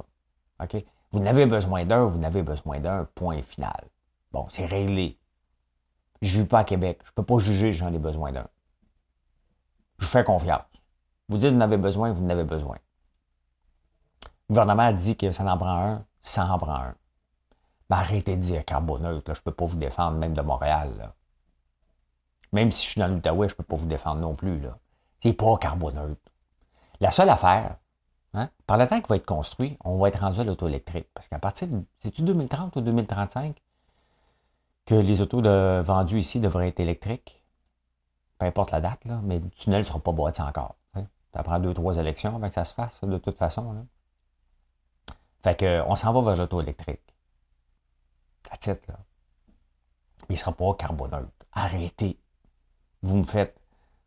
OK? 0.62 0.84
Vous 1.12 1.20
n'avez 1.20 1.46
besoin 1.46 1.84
d'un, 1.84 2.06
vous 2.06 2.18
n'avez 2.18 2.42
besoin 2.42 2.80
d'un, 2.80 3.08
point 3.14 3.42
final. 3.42 3.88
Bon, 4.32 4.46
c'est 4.48 4.66
réglé. 4.66 5.18
Je 6.22 6.36
ne 6.36 6.42
vis 6.42 6.48
pas 6.48 6.60
à 6.60 6.64
Québec. 6.64 7.00
Je 7.04 7.10
ne 7.10 7.14
peux 7.14 7.22
pas 7.22 7.38
juger, 7.38 7.72
j'en 7.72 7.92
ai 7.92 7.98
besoin 7.98 8.32
d'un. 8.32 8.46
Je 9.98 10.04
vous 10.04 10.10
fais 10.10 10.24
confiance. 10.24 10.62
Vous 11.28 11.38
dites 11.38 11.50
vous 11.52 11.58
en 11.58 11.60
avez 11.60 11.76
besoin, 11.76 12.12
vous 12.12 12.24
en 12.24 12.28
avez 12.28 12.44
besoin. 12.44 12.76
Le 14.48 14.54
gouvernement 14.54 14.92
dit 14.92 15.16
que 15.16 15.32
ça 15.32 15.44
en 15.44 15.56
prend 15.56 15.78
un, 15.78 16.04
ça 16.22 16.46
en 16.46 16.58
prend 16.58 16.76
un. 16.76 16.94
Ben, 17.88 17.96
arrêtez 17.96 18.36
de 18.36 18.42
dire 18.42 18.64
carboneutre, 18.64 19.34
je 19.34 19.40
ne 19.40 19.44
peux 19.44 19.52
pas 19.52 19.64
vous 19.64 19.76
défendre, 19.76 20.18
même 20.18 20.34
de 20.34 20.42
Montréal. 20.42 21.12
Même 22.52 22.72
si 22.72 22.84
je 22.84 22.90
suis 22.90 23.00
dans 23.00 23.08
l'Outaouais, 23.08 23.48
je 23.48 23.54
ne 23.54 23.56
peux 23.56 23.64
pas 23.64 23.76
vous 23.76 23.86
défendre 23.86 24.20
non 24.20 24.34
plus. 24.34 24.60
Là. 24.60 24.78
C'est 25.22 25.32
pas 25.32 25.56
carboneutre. 25.56 26.20
La 27.00 27.10
seule 27.10 27.28
affaire, 27.28 27.76
hein, 28.34 28.50
par 28.66 28.76
le 28.78 28.86
temps 28.86 28.98
qu'il 29.00 29.08
va 29.08 29.16
être 29.16 29.26
construit, 29.26 29.76
on 29.84 29.98
va 29.98 30.08
être 30.08 30.20
rendu 30.20 30.40
à 30.40 30.44
l'auto 30.44 30.68
électrique. 30.68 31.08
Parce 31.14 31.28
qu'à 31.28 31.38
partir 31.38 31.68
de. 31.68 31.82
C'est-tu 32.00 32.22
2030 32.22 32.76
ou 32.76 32.80
2035 32.80 33.56
que 34.86 34.94
les 34.94 35.20
autos 35.20 35.42
de, 35.42 35.80
vendus 35.80 36.18
ici 36.18 36.40
devraient 36.40 36.68
être 36.68 36.80
électriques? 36.80 37.42
Peu 38.38 38.46
importe 38.46 38.70
la 38.70 38.80
date, 38.80 39.00
mais 39.22 39.38
le 39.38 39.48
tunnel 39.50 39.80
ne 39.80 39.84
sera 39.84 39.98
pas 39.98 40.12
bâti 40.12 40.42
encore. 40.42 40.76
Ça 41.36 41.42
prend 41.42 41.58
deux, 41.58 41.74
trois 41.74 41.98
élections 41.98 42.34
avant 42.34 42.48
que 42.48 42.54
ça 42.54 42.64
se 42.64 42.72
fasse, 42.72 43.04
de 43.04 43.18
toute 43.18 43.36
façon. 43.36 43.86
Fait 45.42 45.54
que, 45.54 45.82
on 45.82 45.94
s'en 45.94 46.12
va 46.14 46.22
vers 46.22 46.36
l'auto 46.36 46.62
électrique. 46.62 47.14
La 48.50 48.56
titre. 48.56 48.92
Il 50.30 50.32
ne 50.32 50.36
sera 50.38 50.52
pas 50.52 50.72
carboneutre. 50.74 51.28
Arrêtez. 51.52 52.18
Vous 53.02 53.16
me 53.16 53.24
faites. 53.24 53.60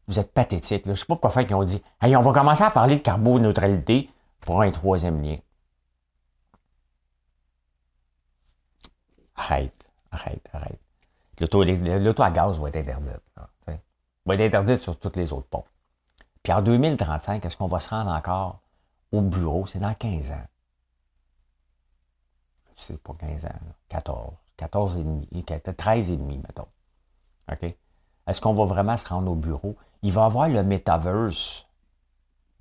Vous 0.09 0.19
êtes 0.19 0.33
pathétique. 0.33 0.83
Je 0.83 0.89
ne 0.89 0.95
sais 0.95 1.05
pas 1.05 1.13
pourquoi 1.15 1.29
faire 1.29 1.45
qu'ils 1.45 1.55
ont 1.55 1.63
dit 1.63 1.81
Hey, 2.01 2.13
on 2.17 2.21
va 2.21 2.33
commencer 2.33 2.63
à 2.63 2.71
parler 2.71 2.97
de 2.97 3.01
carboneutralité 3.01 4.09
pour 4.41 4.61
un 4.61 4.71
troisième 4.71 5.21
lien. 5.21 5.37
Arrête, 9.35 9.87
arrête, 10.11 10.45
arrête. 10.51 10.81
L'auto 11.39 12.23
à 12.23 12.31
gaz 12.31 12.59
va 12.59 12.67
être 12.67 12.75
interdite. 12.75 13.21
va 14.25 14.35
être 14.35 14.41
interdite 14.41 14.83
sur 14.83 14.99
tous 14.99 15.15
les 15.15 15.31
autres 15.31 15.47
ponts. 15.47 15.63
Puis 16.43 16.51
en 16.51 16.61
2035, 16.61 17.45
est-ce 17.45 17.55
qu'on 17.55 17.67
va 17.67 17.79
se 17.79 17.89
rendre 17.89 18.11
encore 18.11 18.59
au 19.13 19.21
bureau? 19.21 19.65
C'est 19.65 19.79
dans 19.79 19.93
15 19.93 20.31
ans 20.31 20.45
c'est 22.79 23.01
pas 23.01 23.13
15 23.19 23.45
ans, 23.45 23.59
14, 23.89 24.33
14 24.57 24.97
et 24.97 25.03
demi, 25.03 25.45
13 25.77 26.11
et 26.11 26.17
demi, 26.17 26.37
mettons. 26.37 26.67
OK? 27.51 27.75
Est-ce 28.27 28.41
qu'on 28.41 28.53
va 28.53 28.65
vraiment 28.65 28.97
se 28.97 29.07
rendre 29.07 29.31
au 29.31 29.35
bureau? 29.35 29.75
Il 30.01 30.12
va 30.12 30.25
avoir 30.25 30.47
le 30.47 30.63
metaverse 30.63 31.67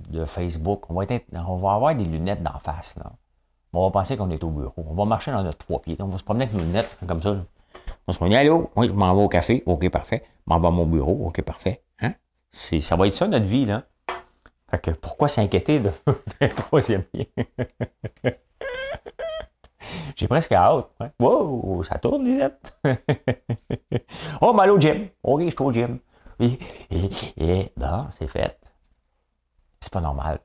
de 0.01 0.25
Facebook. 0.25 0.91
On 0.91 0.95
va, 0.95 1.73
avoir 1.73 1.95
des 1.95 2.05
lunettes 2.05 2.43
d'en 2.43 2.59
face. 2.59 2.95
On 3.73 3.85
va 3.85 3.91
penser 3.91 4.17
qu'on 4.17 4.31
est 4.31 4.43
au 4.43 4.51
bureau. 4.51 4.85
On 4.89 4.95
va 4.95 5.05
marcher 5.05 5.31
dans 5.31 5.43
notre 5.43 5.59
trois 5.59 5.81
pieds. 5.81 5.97
On 6.01 6.07
va 6.07 6.19
se 6.19 6.25
promener 6.25 6.45
avec 6.45 6.57
nos 6.57 6.65
lunettes 6.65 6.99
comme 7.07 7.23
ça. 7.23 7.37
On 8.07 8.13
se 8.13 8.19
promener, 8.19 8.39
allô? 8.39 8.71
Oui, 8.77 8.89
je 8.89 8.93
m'en 8.93 9.15
vais 9.15 9.23
au 9.23 9.29
café. 9.29 9.63
OK, 9.67 9.89
parfait. 9.91 10.25
Je 10.25 10.53
m'en 10.53 10.59
vais 10.59 10.69
à 10.69 10.71
mon 10.71 10.87
bureau. 10.87 11.27
OK, 11.27 11.43
parfait. 11.43 11.83
Hein? 12.01 12.15
ça 12.53 12.97
va 12.97 13.07
être 13.07 13.15
ça 13.15 13.29
notre 13.29 13.47
vie, 13.47 13.67
là. 13.67 13.85
Fait 14.71 14.79
que 14.81 14.91
pourquoi 14.91 15.29
s'inquiéter 15.29 15.81
d'un 16.41 16.49
troisième 16.49 17.05
lien? 17.15 17.25
J'ai 20.17 20.27
presque 20.27 20.53
hâte. 20.53 20.89
Wow, 21.21 21.83
ça 21.85 21.99
tourne, 21.99 22.25
Lisette. 22.25 22.79
oh, 24.41 24.53
mal 24.53 24.71
au 24.71 24.81
gym. 24.81 25.09
OK, 25.23 25.43
je 25.45 25.51
suis 25.51 25.63
au 25.63 25.73
gym. 25.73 25.99
Et, 26.41 27.11
et, 27.37 27.73
bon, 27.77 28.07
c'est 28.17 28.29
fait. 28.29 28.59
C'est 29.81 29.93
pas 29.93 30.01
normal. 30.01 30.41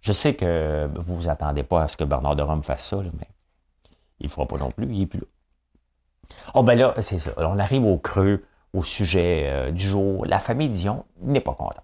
Je 0.00 0.12
sais 0.12 0.36
que 0.36 0.88
vous 0.94 1.16
vous 1.16 1.28
attendez 1.28 1.64
pas 1.64 1.82
à 1.82 1.88
ce 1.88 1.96
que 1.96 2.04
Bernard 2.04 2.36
de 2.36 2.42
Rome 2.42 2.62
fasse 2.62 2.86
ça, 2.86 2.98
mais 2.98 3.28
il 4.20 4.26
ne 4.26 4.30
fera 4.30 4.46
pas 4.46 4.56
non 4.56 4.70
plus, 4.70 4.86
il 4.86 5.00
n'est 5.00 5.06
plus 5.06 5.20
là. 5.20 5.26
Oh 6.54 6.62
ben 6.62 6.76
là, 6.78 6.94
c'est 7.00 7.18
ça. 7.18 7.32
On 7.38 7.58
arrive 7.58 7.84
au 7.84 7.98
creux, 7.98 8.44
au 8.72 8.82
sujet 8.82 9.44
euh, 9.46 9.70
du 9.72 9.86
jour. 9.86 10.24
La 10.26 10.38
famille 10.38 10.68
Dion 10.68 11.04
n'est 11.20 11.40
pas 11.40 11.54
contente. 11.54 11.80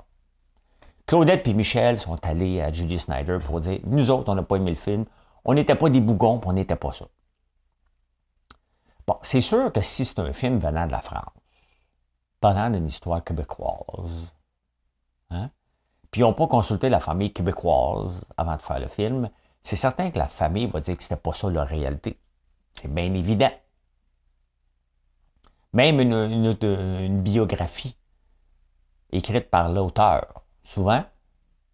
Claudette 1.07 1.47
et 1.49 1.55
Michel 1.55 1.99
sont 1.99 2.19
allés 2.25 2.61
à 2.61 2.73
Judy 2.73 2.99
Snyder 2.99 3.39
pour 3.45 3.61
dire 3.61 3.81
Nous 3.85 4.11
autres, 4.11 4.31
on 4.31 4.35
n'a 4.35 4.43
pas 4.43 4.57
aimé 4.57 4.71
le 4.71 4.77
film, 4.77 5.05
on 5.45 5.55
n'était 5.55 5.75
pas 5.75 5.91
des 5.91 6.01
bougons, 6.01 6.41
on 6.45 6.53
n'était 6.53 6.77
pas 6.77 6.93
ça. 6.93 7.07
Bon, 9.07 9.17
c'est 9.23 9.41
sûr 9.41 9.73
que 9.73 9.81
si 9.81 10.05
c'est 10.05 10.21
un 10.21 10.33
film 10.33 10.59
venant 10.59 10.87
de 10.87 10.93
la 10.93 11.01
France, 11.01 11.33
parlant 12.43 12.69
d'une 12.69 12.87
histoire 12.87 13.25
québécoise, 13.25 14.35
hein, 15.31 15.51
puis 16.11 16.21
ils 16.21 16.25
n'ont 16.25 16.35
pas 16.35 16.47
consulté 16.47 16.91
la 16.91 17.01
famille 17.01 17.33
québécoise 17.33 18.23
avant 18.37 18.57
de 18.57 18.61
faire 18.61 18.81
le 18.81 18.89
film, 18.89 19.31
c'est 19.63 19.77
certain 19.77 20.11
que 20.11 20.19
la 20.19 20.29
famille 20.29 20.67
va 20.67 20.81
dire 20.81 20.97
que 20.97 21.03
c'était 21.03 21.17
pas 21.17 21.33
ça 21.33 21.49
la 21.49 21.65
réalité. 21.65 22.19
C'est 22.75 22.93
bien 22.93 23.15
évident. 23.15 23.51
Même 25.73 26.01
une, 26.01 26.13
une 26.13 27.23
biographie 27.23 27.97
écrite 29.11 29.49
par 29.49 29.71
l'auteur, 29.71 30.43
souvent, 30.63 31.05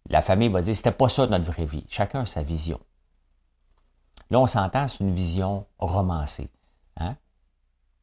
la 0.07 0.21
famille 0.21 0.49
va 0.49 0.61
dire 0.61 0.75
c'était 0.75 0.91
pas 0.91 1.09
ça 1.09 1.27
notre 1.27 1.45
vraie 1.45 1.65
vie. 1.65 1.85
Chacun 1.89 2.21
a 2.21 2.25
sa 2.25 2.43
vision. 2.43 2.79
Là, 4.29 4.39
on 4.39 4.47
s'entend, 4.47 4.87
c'est 4.87 4.99
une 4.99 5.13
vision 5.13 5.65
romancée. 5.79 6.49
Hein? 6.97 7.15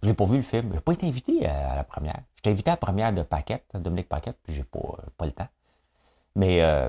Je 0.07 0.12
n'ai 0.12 0.14
pas 0.14 0.25
vu 0.25 0.37
le 0.37 0.42
film. 0.42 0.69
Je 0.69 0.75
n'ai 0.75 0.81
pas 0.81 0.92
été 0.92 1.09
invité 1.09 1.47
à, 1.49 1.75
la 1.75 1.83
première. 1.83 2.21
J'étais 2.37 2.51
invité 2.51 2.71
à 2.71 2.75
la 2.75 2.77
première 2.77 3.12
de 3.12 3.25
Paquette, 3.25 3.66
Dominique 3.75 4.09
Paquette, 4.09 4.38
puis 4.45 4.55
j'ai 4.55 4.62
pas, 4.62 4.79
euh, 4.79 5.03
pas 5.16 5.27
le 5.27 5.33
temps. 5.33 5.49
Mais, 6.37 6.62
euh, 6.62 6.88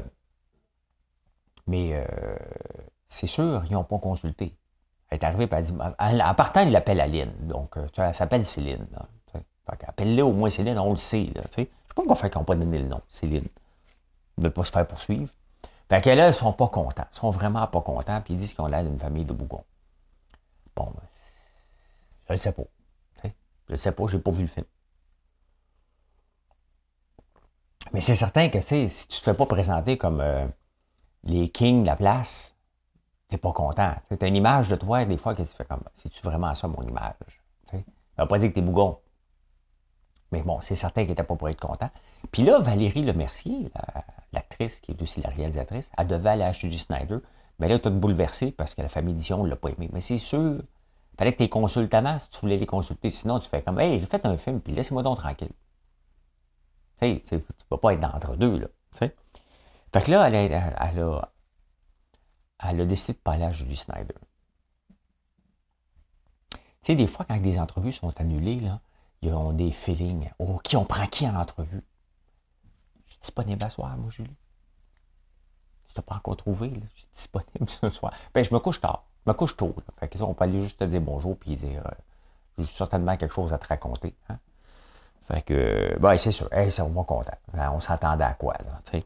mais 1.66 1.96
euh, 1.96 2.06
c'est 3.08 3.26
sûr, 3.26 3.64
ils 3.66 3.74
n'ont 3.74 3.84
pas 3.84 3.98
consulté. 3.98 4.56
Elle 5.10 5.18
est 5.18 5.24
arrivée, 5.24 5.46
et 5.46 5.50
elle 5.52 5.64
dit, 5.64 5.74
en 6.22 6.34
partant, 6.36 6.62
il 6.62 6.70
l'appelle 6.70 7.02
Aline. 7.02 7.34
Donc, 7.40 7.76
tu 7.92 8.02
elle 8.02 8.14
s'appelle 8.14 8.46
Céline. 8.46 8.86
Appelle-le 9.68 10.22
au 10.22 10.32
moins 10.32 10.52
Céline, 10.52 10.78
on 10.78 10.92
le 10.92 10.98
sait. 10.98 11.32
Je 11.36 11.42
ne 11.42 11.66
sais 11.66 11.72
pas 11.96 12.04
qu'on 12.04 12.14
fait 12.14 12.36
n'ont 12.36 12.44
pas 12.44 12.56
donné 12.56 12.78
le 12.78 12.88
nom, 12.88 13.02
Céline. 13.10 13.48
Ils 14.38 14.42
ne 14.42 14.44
veulent 14.44 14.54
pas 14.54 14.64
se 14.64 14.72
faire 14.72 14.86
poursuivre. 14.86 15.34
Fait 15.90 16.02
que 16.02 16.12
là, 16.12 16.28
ils 16.28 16.34
sont 16.36 16.54
pas 16.54 16.68
contents. 16.68 17.08
Ils 17.12 17.16
sont 17.16 17.32
vraiment 17.32 17.66
pas 17.66 17.82
contents, 17.82 18.22
puis 18.22 18.36
ils 18.36 18.38
disent 18.38 18.54
qu'ils 18.54 18.62
ont 18.64 18.68
l'air 18.68 18.84
d'une 18.84 19.00
famille 19.00 19.26
de 19.26 19.34
bougons. 19.34 19.64
Bon, 20.76 20.92
ben, 20.94 21.02
je 22.28 22.34
ne 22.34 22.38
sais 22.38 22.52
pas. 22.52 22.64
Je 23.68 23.74
ne 23.74 23.78
sais 23.78 23.92
pas, 23.92 24.08
je 24.08 24.18
n'ai 24.18 24.22
pas 24.22 24.32
vu 24.32 24.44
le 24.44 24.48
film. 24.48 24.66
Mais 27.94 28.02
c'est 28.02 28.16
certain 28.16 28.50
que 28.50 28.60
si 28.60 28.68
tu 29.08 29.16
ne 29.16 29.20
te 29.20 29.24
fais 29.24 29.34
pas 29.34 29.46
présenter 29.46 29.98
comme 29.98 30.22
euh, 30.22 30.46
les 31.24 31.50
kings 31.50 31.82
de 31.82 31.88
la 31.88 31.96
place, 31.96 32.56
tu 33.30 33.36
n'es 33.36 33.40
pas 33.40 33.52
content. 33.52 33.94
Tu 34.10 34.18
as 34.20 34.28
une 34.28 34.36
image 34.36 34.70
de 34.70 34.76
toi, 34.76 35.06
des 35.06 35.18
fois, 35.18 35.36
que 35.36 35.44
tu 35.44 35.50
fais 35.50 35.66
comme 35.66 35.84
c'est-tu 35.96 36.22
vraiment 36.22 36.54
ça 36.56 36.68
mon 36.68 36.82
image? 36.82 37.14
Ça 37.72 37.78
ne 37.78 38.24
veut 38.24 38.28
pas 38.28 38.40
dire 38.40 38.50
que 38.50 38.54
tu 38.56 38.60
es 38.60 38.64
bougon. 38.64 39.00
Mais 40.32 40.42
bon, 40.42 40.60
c'est 40.62 40.76
certain 40.76 41.02
qu'il 41.02 41.10
n'était 41.10 41.24
pas 41.24 41.36
pour 41.36 41.48
être 41.50 41.60
content. 41.60 41.90
Puis 42.32 42.44
là, 42.44 42.60
Valérie 42.60 43.04
Lemercier, 43.04 43.72
l'actrice 44.34 44.80
qui 44.80 44.92
est 44.92 45.02
aussi 45.02 45.22
la 45.22 45.30
réalisatrice, 45.30 45.90
elle 45.98 46.08
devait 46.08 46.32
aller 46.32 46.44
acheter 46.44 46.68
du 46.68 46.78
Snyder. 46.78 47.20
Mais 47.60 47.68
là, 47.68 47.80
tu 47.80 47.88
as 47.88 47.92
bouleversé 47.92 48.52
parce 48.52 48.76
que 48.76 48.82
la 48.82 48.90
famille 48.90 49.16
Dion 49.16 49.44
ne 49.44 49.50
l'a 49.50 49.56
pas 49.56 49.70
aimé. 49.70 49.90
Mais 49.94 50.02
c'est 50.02 50.18
sûr, 50.18 50.62
fallait 51.18 51.32
que 51.32 51.38
tu 51.38 51.44
les 51.44 51.50
consultes 51.50 51.94
avant 51.94 52.20
si 52.20 52.30
tu 52.30 52.40
voulais 52.40 52.58
les 52.58 52.66
consulter. 52.66 53.10
Sinon, 53.10 53.40
tu 53.40 53.50
fais 53.50 53.62
comme 53.62 53.80
Hey, 53.80 54.00
j'ai 54.00 54.06
fait 54.06 54.26
un 54.26 54.38
film, 54.38 54.62
puis 54.62 54.74
laissez-moi 54.74 55.04
donc 55.04 55.18
tranquille. 55.18 55.52
Tu 57.02 57.08
sais, 57.08 57.24
tu 57.28 57.36
ne 57.36 57.40
peux 57.70 57.78
pas 57.78 57.94
être 57.94 58.00
d'entre 58.00 58.36
deux, 58.36 58.58
là. 58.58 58.68
Fait 59.94 60.04
que 60.04 60.12
là, 60.12 60.28
elle 60.28 60.54
a, 60.54 61.30
elle, 62.60 62.82
a, 62.82 62.86
décidé 62.86 63.14
de 63.14 63.18
pas 63.20 63.34
aller 63.34 63.46
à 63.46 63.52
Julie 63.52 63.78
Snyder. 63.78 64.16
Tu 66.52 66.58
sais, 66.84 66.96
des 66.96 67.08
fois, 67.08 67.26
quand 67.26 67.40
des 67.40 67.60
entrevues 67.60 67.92
sont 67.92 68.14
annulées, 68.20 68.60
là, 68.60 68.82
ils 69.22 69.34
ont 69.34 69.54
des 69.54 69.72
feelings. 69.72 70.30
Oh, 70.40 70.60
qui 70.64 70.76
on 70.78 70.86
prend 70.86 71.08
qui 71.08 71.28
en 71.28 71.36
entrevue? 71.36 71.84
Je 73.06 73.12
suis 73.14 73.22
disponible 73.22 73.64
à 73.64 73.70
soir, 73.70 73.98
moi, 73.98 74.10
Julie. 74.12 74.36
Je 75.90 75.96
t'ai 75.96 76.02
pas 76.02 76.16
encore 76.16 76.38
trouvé, 76.38 76.70
là. 76.70 76.86
Je 76.94 77.00
suis 77.00 77.10
disponible 77.16 77.70
ce 77.82 77.90
soir. 77.90 78.14
Ben, 78.34 78.44
je 78.44 78.54
me 78.54 78.60
couche 78.60 78.82
tard. 78.82 79.06
Me 79.28 79.34
couche 79.34 79.56
tôt. 79.56 79.76
Fait 80.00 80.08
que 80.08 80.18
ça, 80.18 80.26
on 80.26 80.34
peut 80.34 80.46
aller 80.46 80.62
juste 80.62 80.80
te 80.80 80.86
dire 80.86 81.02
bonjour 81.02 81.38
puis 81.38 81.56
dire 81.56 81.84
euh, 81.86 81.92
j'ai 82.58 82.66
certainement 82.66 83.18
quelque 83.18 83.34
chose 83.34 83.54
à 83.54 83.58
te 83.58 83.68
raconter. 83.68 84.16
Hein? 84.30 84.38
Fait 85.28 85.42
que 85.42 85.98
ben, 86.00 86.18
c'est 86.18 86.32
sûr. 86.32 86.50
Content. 87.06 87.38
Ben, 87.54 87.72
on 87.72 87.80
s'attendait 87.82 88.24
à 88.24 88.34
quoi, 88.34 88.54
là? 88.54 89.02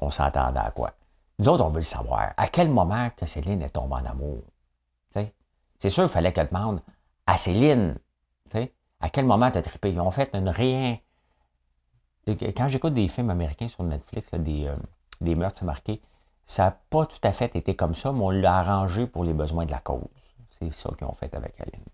On 0.00 0.10
s'attendait 0.10 0.60
à 0.60 0.70
quoi? 0.70 0.92
Nous 1.40 1.48
autres, 1.48 1.64
on 1.64 1.68
veut 1.68 1.78
le 1.78 1.82
savoir. 1.82 2.32
À 2.36 2.46
quel 2.48 2.68
moment 2.68 3.10
que 3.16 3.26
Céline 3.26 3.62
est 3.62 3.70
tombée 3.70 3.96
en 3.96 4.06
amour? 4.06 4.42
C'est 5.80 5.90
sûr, 5.90 6.04
il 6.04 6.08
fallait 6.08 6.32
qu'elle 6.32 6.48
demande 6.48 6.80
à 7.26 7.38
Céline. 7.38 7.96
À 9.00 9.10
quel 9.10 9.24
moment 9.26 9.48
tu 9.50 9.58
as 9.58 9.62
trippé? 9.62 9.92
Ils 9.92 10.00
ont 10.00 10.10
fait 10.10 10.28
une 10.34 10.48
rien. 10.48 10.98
Quand 12.26 12.68
j'écoute 12.68 12.94
des 12.94 13.06
films 13.06 13.30
américains 13.30 13.68
sur 13.68 13.84
Netflix, 13.84 14.30
des, 14.34 14.66
euh, 14.66 14.76
des 15.20 15.36
meurtres 15.36 15.64
marqués, 15.64 16.02
ça 16.48 16.64
n'a 16.64 16.70
pas 16.88 17.04
tout 17.04 17.20
à 17.22 17.32
fait 17.32 17.54
été 17.54 17.76
comme 17.76 17.94
ça, 17.94 18.10
mais 18.10 18.22
on 18.22 18.30
l'a 18.30 18.56
arrangé 18.56 19.06
pour 19.06 19.22
les 19.22 19.34
besoins 19.34 19.66
de 19.66 19.70
la 19.70 19.80
cause. 19.80 20.00
C'est 20.58 20.72
ça 20.72 20.90
qu'ils 20.96 21.06
ont 21.06 21.12
fait 21.12 21.32
avec 21.34 21.60
Aline. 21.60 21.84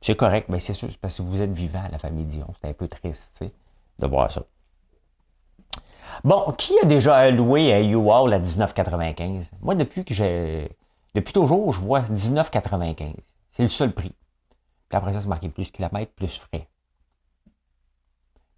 C'est 0.00 0.16
correct, 0.16 0.48
mais 0.48 0.60
c'est 0.60 0.72
sûr, 0.72 0.88
parce 1.00 1.16
que 1.16 1.22
vous 1.22 1.42
êtes 1.42 1.52
vivant, 1.52 1.82
la 1.90 1.98
famille 1.98 2.24
Dion. 2.24 2.46
C'est 2.60 2.70
un 2.70 2.72
peu 2.72 2.88
triste 2.88 3.44
de 3.98 4.06
voir 4.06 4.30
ça. 4.30 4.42
Bon, 6.24 6.52
qui 6.56 6.78
a 6.78 6.86
déjà 6.86 7.30
loué 7.30 7.74
un 7.74 7.82
U-Haul 7.82 8.32
à 8.32 8.38
19,95? 8.38 9.50
Moi, 9.60 9.74
depuis 9.74 10.04
que 10.04 10.14
j'ai. 10.14 10.70
Depuis 11.14 11.32
toujours, 11.32 11.72
je 11.72 11.80
vois 11.80 12.00
19,95. 12.02 13.14
C'est 13.50 13.64
le 13.64 13.68
seul 13.68 13.92
prix. 13.92 14.14
Puis 14.88 14.96
après 14.96 15.12
ça, 15.12 15.20
c'est 15.20 15.28
marqué 15.28 15.48
plus 15.48 15.70
kilomètres, 15.70 16.12
plus 16.12 16.38
frais. 16.38 16.68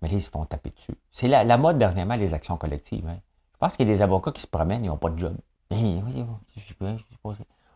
Mais 0.00 0.09
là, 0.09 0.14
ils 0.14 0.22
se 0.22 0.31
font 0.31 0.44
taper 0.44 0.70
dessus. 0.70 0.94
C'est 1.11 1.28
la, 1.28 1.57
mode 1.57 1.78
dernièrement, 1.78 2.14
les 2.14 2.35
actions 2.35 2.57
collectives. 2.57 3.09
Hein. 3.09 3.18
Pense 3.62 3.77
qu'il 3.77 3.87
y 3.87 3.92
a 3.92 3.94
des 3.94 4.03
avocats 4.03 4.33
qui 4.33 4.42
se 4.42 4.48
promènent, 4.48 4.85
ils 4.85 4.88
n'ont 4.88 4.96
pas 4.96 5.11
de 5.11 5.20
job. 5.20 5.37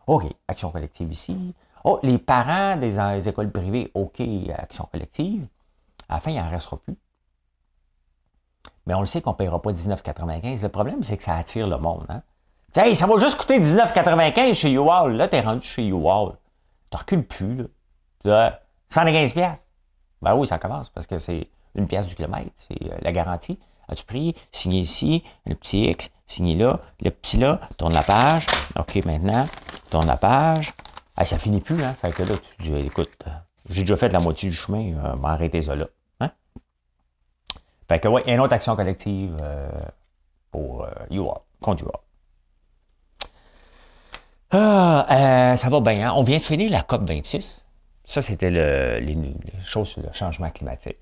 OK, 0.07 0.25
action 0.45 0.69
collective 0.69 1.09
ici. 1.09 1.55
Oh, 1.85 1.97
les 2.03 2.17
parents 2.17 2.75
des, 2.75 3.29
écoles 3.29 3.49
privées, 3.49 3.89
OK, 3.93 4.21
action 4.53 4.89
collective. 4.91 5.47
À 6.09 6.15
la 6.15 6.19
fin, 6.19 6.31
il 6.31 6.35
n'en 6.35 6.49
restera 6.49 6.75
plus. 6.75 6.97
Mais 8.85 8.95
on 8.95 8.99
le 8.99 9.05
sait 9.05 9.21
qu'on 9.21 9.31
ne 9.31 9.37
paiera 9.37 9.61
pas 9.61 9.71
19,95. 9.71 10.61
Le 10.61 10.67
problème, 10.67 11.03
c'est 11.03 11.15
que 11.15 11.23
ça 11.23 11.37
attire 11.37 11.67
le 11.67 11.77
monde. 11.77 12.05
Hein? 12.09 12.21
Ça 12.73 12.83
va 13.07 13.17
juste 13.17 13.37
coûter 13.37 13.57
19,95 13.57 14.55
chez 14.55 14.71
YouWall. 14.71 15.13
Là, 15.13 15.29
tu 15.29 15.37
es 15.37 15.39
rendu 15.39 15.65
chez 15.65 15.85
YouWall. 15.85 16.33
Tu 16.91 16.97
recules 16.97 17.25
plus. 17.25 17.65
Là. 18.25 18.59
115 18.89 19.31
pièces. 19.31 19.65
Ben 20.21 20.35
oui, 20.35 20.47
ça 20.47 20.59
commence 20.59 20.89
parce 20.89 21.07
que 21.07 21.17
c'est 21.17 21.47
une 21.75 21.87
pièce 21.87 22.07
du 22.07 22.15
kilomètre, 22.15 22.51
c'est 22.57 22.91
euh, 22.91 22.97
la 22.99 23.13
garantie. 23.13 23.57
As-tu 23.89 24.03
pris? 24.03 24.35
Signé 24.51 24.81
ici, 24.81 25.23
le 25.45 25.55
petit 25.55 25.85
X, 25.85 26.09
signé 26.27 26.55
là, 26.55 26.81
le 27.01 27.09
petit 27.09 27.37
là, 27.37 27.59
tourne 27.77 27.93
la 27.93 28.03
page. 28.03 28.45
OK, 28.77 28.95
maintenant, 29.05 29.47
tourne 29.89 30.07
la 30.07 30.17
page. 30.17 30.73
Ah, 31.15 31.25
ça 31.25 31.39
finit 31.39 31.61
plus, 31.61 31.83
hein? 31.83 31.95
Fait 31.99 32.11
que 32.11 32.21
là, 32.21 32.35
tu 32.59 32.69
dis, 32.69 32.75
écoute, 32.75 33.09
euh, 33.25 33.31
j'ai 33.69 33.81
déjà 33.81 33.97
fait 33.97 34.09
la 34.09 34.19
moitié 34.19 34.49
du 34.49 34.55
chemin, 34.55 34.93
euh, 35.03 35.15
m'arrêter 35.15 35.63
ça 35.63 35.75
là. 35.75 35.87
Hein? 36.19 36.31
Fait 37.89 37.99
que, 37.99 38.07
oui, 38.07 38.21
une 38.27 38.39
autre 38.39 38.53
action 38.53 38.75
collective 38.75 39.35
pour 40.51 40.83
euh, 40.83 40.91
UR, 41.09 41.41
contre 41.59 41.83
UR. 41.83 41.99
Ah, 44.51 45.55
ça 45.57 45.69
va 45.69 45.79
bien. 45.79 46.09
Hein? 46.09 46.13
On 46.15 46.23
vient 46.23 46.37
de 46.37 46.43
finir 46.43 46.69
la 46.71 46.83
COP 46.83 47.07
26. 47.07 47.65
Ça, 48.05 48.21
c'était 48.21 48.51
le, 48.51 48.99
les, 48.99 49.17
choses 49.65 49.89
sur 49.89 50.01
le 50.01 50.13
changement 50.13 50.49
climatique. 50.51 50.97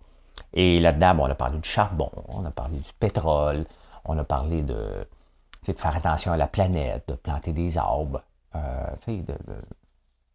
Et 0.55 0.79
là-dedans, 0.79 1.17
on 1.19 1.25
a 1.29 1.35
parlé 1.35 1.59
du 1.59 1.69
charbon, 1.69 2.09
on 2.29 2.45
a 2.45 2.51
parlé 2.51 2.77
du 2.77 2.93
pétrole, 2.99 3.65
on 4.05 4.17
a 4.17 4.23
parlé 4.23 4.61
de, 4.61 5.07
de 5.67 5.73
faire 5.73 5.95
attention 5.95 6.31
à 6.31 6.37
la 6.37 6.47
planète, 6.47 7.07
de 7.07 7.13
planter 7.15 7.53
des 7.53 7.77
arbres, 7.77 8.21
euh, 8.55 8.87
de, 9.07 9.35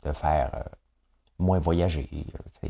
de, 0.02 0.12
faire 0.12 0.50
euh, 0.54 0.62
moins 1.38 1.58
voyager. 1.58 2.08
Euh, 2.64 2.68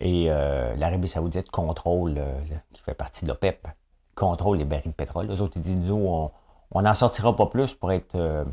Et 0.00 0.28
l'Arabie 0.76 1.08
saoudite 1.08 1.50
contrôle, 1.50 2.20
qui 2.72 2.82
fait 2.82 2.94
partie 2.94 3.24
de 3.24 3.30
l'OPEP, 3.30 3.68
contrôle 4.14 4.58
les 4.58 4.64
barils 4.64 4.90
de 4.90 4.96
pétrole. 4.96 5.28
Les 5.28 5.40
autres, 5.40 5.56
ils 5.56 5.62
disent, 5.62 5.78
nous, 5.78 6.30
on 6.72 6.82
n'en 6.82 6.94
sortira 6.94 7.36
pas 7.36 7.46
plus 7.46 7.74
pour 7.74 7.92
être 7.92 8.46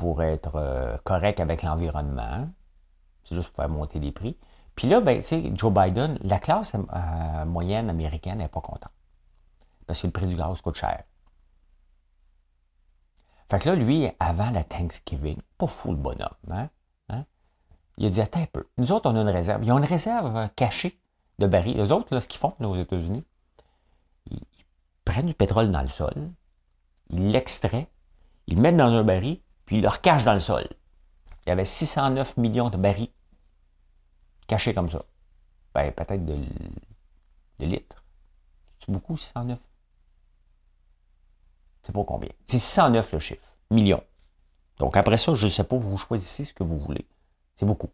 pour 0.00 0.22
être 0.22 0.56
euh, 0.56 0.96
correct 1.04 1.40
avec 1.40 1.62
l'environnement. 1.62 2.48
C'est 3.24 3.34
juste 3.34 3.48
pour 3.48 3.56
faire 3.56 3.68
monter 3.68 3.98
les 3.98 4.12
prix. 4.12 4.34
Puis 4.80 4.88
là, 4.88 5.02
ben, 5.02 5.20
tu 5.20 5.26
sais, 5.26 5.52
Joe 5.54 5.70
Biden, 5.70 6.18
la 6.22 6.38
classe 6.38 6.72
euh, 6.74 7.44
moyenne 7.44 7.90
américaine 7.90 8.38
n'est 8.38 8.48
pas 8.48 8.62
contente. 8.62 8.94
Parce 9.86 10.00
que 10.00 10.06
le 10.06 10.10
prix 10.10 10.26
du 10.26 10.36
gaz 10.36 10.62
coûte 10.62 10.76
cher. 10.76 11.04
Fait 13.50 13.58
que 13.58 13.68
là, 13.68 13.74
lui, 13.74 14.08
avant 14.18 14.48
la 14.48 14.64
Thanksgiving, 14.64 15.36
pas 15.58 15.66
fou 15.66 15.90
le 15.90 15.98
bonhomme, 15.98 16.30
hein? 16.50 16.70
hein? 17.10 17.26
Il 17.98 18.06
a 18.06 18.08
dit, 18.08 18.22
attends 18.22 18.40
un 18.40 18.46
peu. 18.46 18.66
Nous 18.78 18.90
autres, 18.90 19.10
on 19.10 19.16
a 19.16 19.20
une 19.20 19.28
réserve. 19.28 19.62
Ils 19.62 19.70
ont 19.70 19.76
une 19.76 19.84
réserve 19.84 20.48
cachée 20.56 20.98
de 21.38 21.46
barils. 21.46 21.76
Les 21.76 21.92
autres, 21.92 22.14
là, 22.14 22.22
ce 22.22 22.26
qu'ils 22.26 22.40
font 22.40 22.54
aux 22.58 22.76
États-Unis, 22.76 23.22
ils 24.30 24.40
prennent 25.04 25.26
du 25.26 25.34
pétrole 25.34 25.70
dans 25.70 25.82
le 25.82 25.88
sol, 25.88 26.14
ils 27.10 27.32
l'extraient, 27.32 27.90
ils 28.46 28.56
le 28.56 28.62
mettent 28.62 28.78
dans 28.78 28.94
un 28.94 29.04
baril, 29.04 29.42
puis 29.66 29.76
il 29.76 29.82
le 29.82 29.88
recache 29.88 30.24
dans 30.24 30.32
le 30.32 30.40
sol. 30.40 30.66
Il 31.44 31.50
y 31.50 31.52
avait 31.52 31.66
609 31.66 32.38
millions 32.38 32.70
de 32.70 32.78
barils 32.78 33.10
cachés 34.50 34.74
comme 34.74 34.90
ça. 34.90 35.02
Ben, 35.74 35.92
peut-être 35.92 36.24
de, 36.24 36.36
litres. 37.60 38.02
C'est 38.80 38.90
beaucoup, 38.90 39.16
609? 39.16 39.58
C'est 41.82 41.92
pas 41.92 42.04
combien. 42.04 42.30
C'est 42.48 42.58
609 42.58 43.12
le 43.12 43.18
chiffre. 43.20 43.54
Millions. 43.70 44.02
Donc 44.78 44.96
après 44.96 45.18
ça, 45.18 45.34
je 45.34 45.46
ne 45.46 45.50
sais 45.50 45.62
pas, 45.62 45.76
vous 45.76 45.96
choisissez 45.96 46.44
ce 46.44 46.52
que 46.52 46.64
vous 46.64 46.78
voulez. 46.78 47.06
C'est 47.56 47.66
beaucoup. 47.66 47.90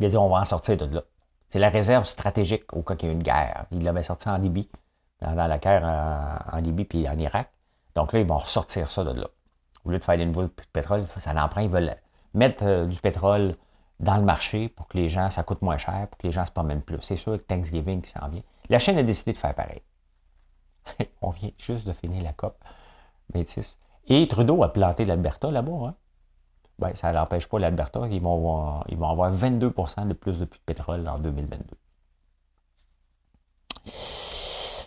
A 0.00 0.08
dit, 0.08 0.16
on 0.16 0.28
va 0.28 0.40
en 0.40 0.44
sortir 0.44 0.76
de 0.76 0.84
là. 0.84 1.02
C'est 1.48 1.58
la 1.58 1.70
réserve 1.70 2.04
stratégique 2.04 2.72
au 2.72 2.82
cas 2.82 2.94
qu'il 2.94 3.08
y 3.08 3.10
ait 3.10 3.14
une 3.14 3.22
guerre. 3.22 3.66
Il 3.72 3.82
l'avait 3.82 4.04
sorti 4.04 4.28
en 4.28 4.38
débit 4.38 4.70
pendant 5.18 5.48
la 5.48 5.58
guerre 5.58 5.82
en, 5.82 6.56
en 6.56 6.60
Libye 6.60 6.84
puis 6.84 7.08
en 7.08 7.18
Irak. 7.18 7.50
Donc 7.96 8.12
là, 8.12 8.20
ils 8.20 8.26
vont 8.26 8.38
ressortir 8.38 8.88
ça 8.90 9.02
de 9.02 9.18
là. 9.18 9.26
Au 9.84 9.90
lieu 9.90 9.98
de 9.98 10.04
faire 10.04 10.16
des 10.16 10.26
nouveaux 10.26 10.46
pétrole, 10.72 11.06
ça 11.16 11.32
l'emprunt, 11.32 11.62
ils 11.62 11.70
veulent 11.70 11.96
mettre 12.34 12.64
euh, 12.64 12.86
du 12.86 13.00
pétrole 13.00 13.56
dans 14.00 14.16
le 14.16 14.22
marché 14.22 14.68
pour 14.68 14.88
que 14.88 14.96
les 14.96 15.08
gens, 15.08 15.30
ça 15.30 15.42
coûte 15.42 15.62
moins 15.62 15.78
cher, 15.78 16.08
pour 16.08 16.18
que 16.18 16.26
les 16.26 16.32
gens 16.32 16.46
se 16.46 16.52
promènent 16.52 16.82
plus. 16.82 17.00
C'est 17.02 17.16
sûr 17.16 17.32
que 17.32 17.42
Thanksgiving 17.42 18.02
qui 18.02 18.10
s'en 18.10 18.28
vient. 18.28 18.42
La 18.68 18.78
chaîne 18.78 18.98
a 18.98 19.02
décidé 19.02 19.32
de 19.32 19.38
faire 19.38 19.54
pareil. 19.54 19.82
On 21.22 21.30
vient 21.30 21.50
juste 21.58 21.86
de 21.86 21.92
finir 21.92 22.22
la 22.22 22.32
COP 22.32 22.56
26. 23.34 23.78
Et 24.06 24.26
Trudeau 24.28 24.62
a 24.62 24.72
planté 24.72 25.04
l'Alberta 25.04 25.50
là-bas. 25.50 25.88
Hein? 25.88 25.94
Ben, 26.78 26.94
ça 26.94 27.12
n'empêche 27.12 27.48
pas 27.48 27.58
l'Alberta. 27.58 28.06
Ils 28.10 28.22
vont, 28.22 28.36
avoir, 28.36 28.84
ils 28.88 28.96
vont 28.96 29.10
avoir 29.10 29.30
22 29.30 29.70
de 30.06 30.12
plus 30.14 30.38
de 30.38 30.44
pétrole 30.64 31.06
en 31.08 31.18
2022. 31.18 31.76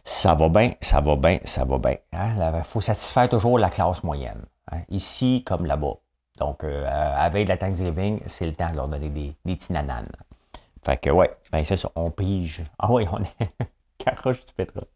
Ça 0.03 0.35
va 0.35 0.49
bien, 0.49 0.73
ça 0.81 1.01
va 1.01 1.15
bien, 1.15 1.39
ça 1.45 1.65
va 1.65 1.77
bien. 1.77 1.97
Il 2.13 2.17
hein? 2.17 2.63
faut 2.63 2.81
satisfaire 2.81 3.27
toujours 3.29 3.59
la 3.59 3.69
classe 3.69 4.03
moyenne. 4.03 4.45
Hein? 4.71 4.81
Ici 4.89 5.43
comme 5.45 5.65
là-bas. 5.65 5.95
Donc, 6.41 6.63
euh, 6.63 6.87
avec 6.87 7.47
la 7.47 7.55
Thanksgiving, 7.55 8.19
c'est 8.25 8.47
le 8.47 8.53
temps 8.53 8.71
de 8.71 8.75
leur 8.75 8.87
donner 8.87 9.09
des, 9.09 9.35
des 9.45 9.57
tinananes. 9.57 10.09
Fait 10.83 10.97
que, 10.97 11.11
ouais, 11.11 11.29
ben 11.51 11.63
c'est 11.63 11.77
ça, 11.77 11.91
on 11.93 12.09
pige. 12.09 12.63
Ah 12.79 12.91
oui, 12.91 13.05
on 13.11 13.21
est 13.21 13.51
caroche 13.99 14.43
du 14.43 14.51
pétrole. 14.51 14.87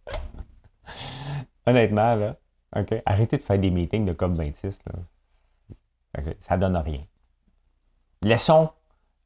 Honnêtement, 1.68 2.16
là, 2.16 2.36
OK, 2.76 2.96
arrêtez 3.06 3.38
de 3.38 3.44
faire 3.44 3.60
des 3.60 3.70
meetings 3.70 4.06
de 4.06 4.14
COP26, 4.14 4.80
là. 4.88 6.24
ça 6.40 6.58
donne 6.58 6.78
rien. 6.78 7.02
Laissons 8.24 8.72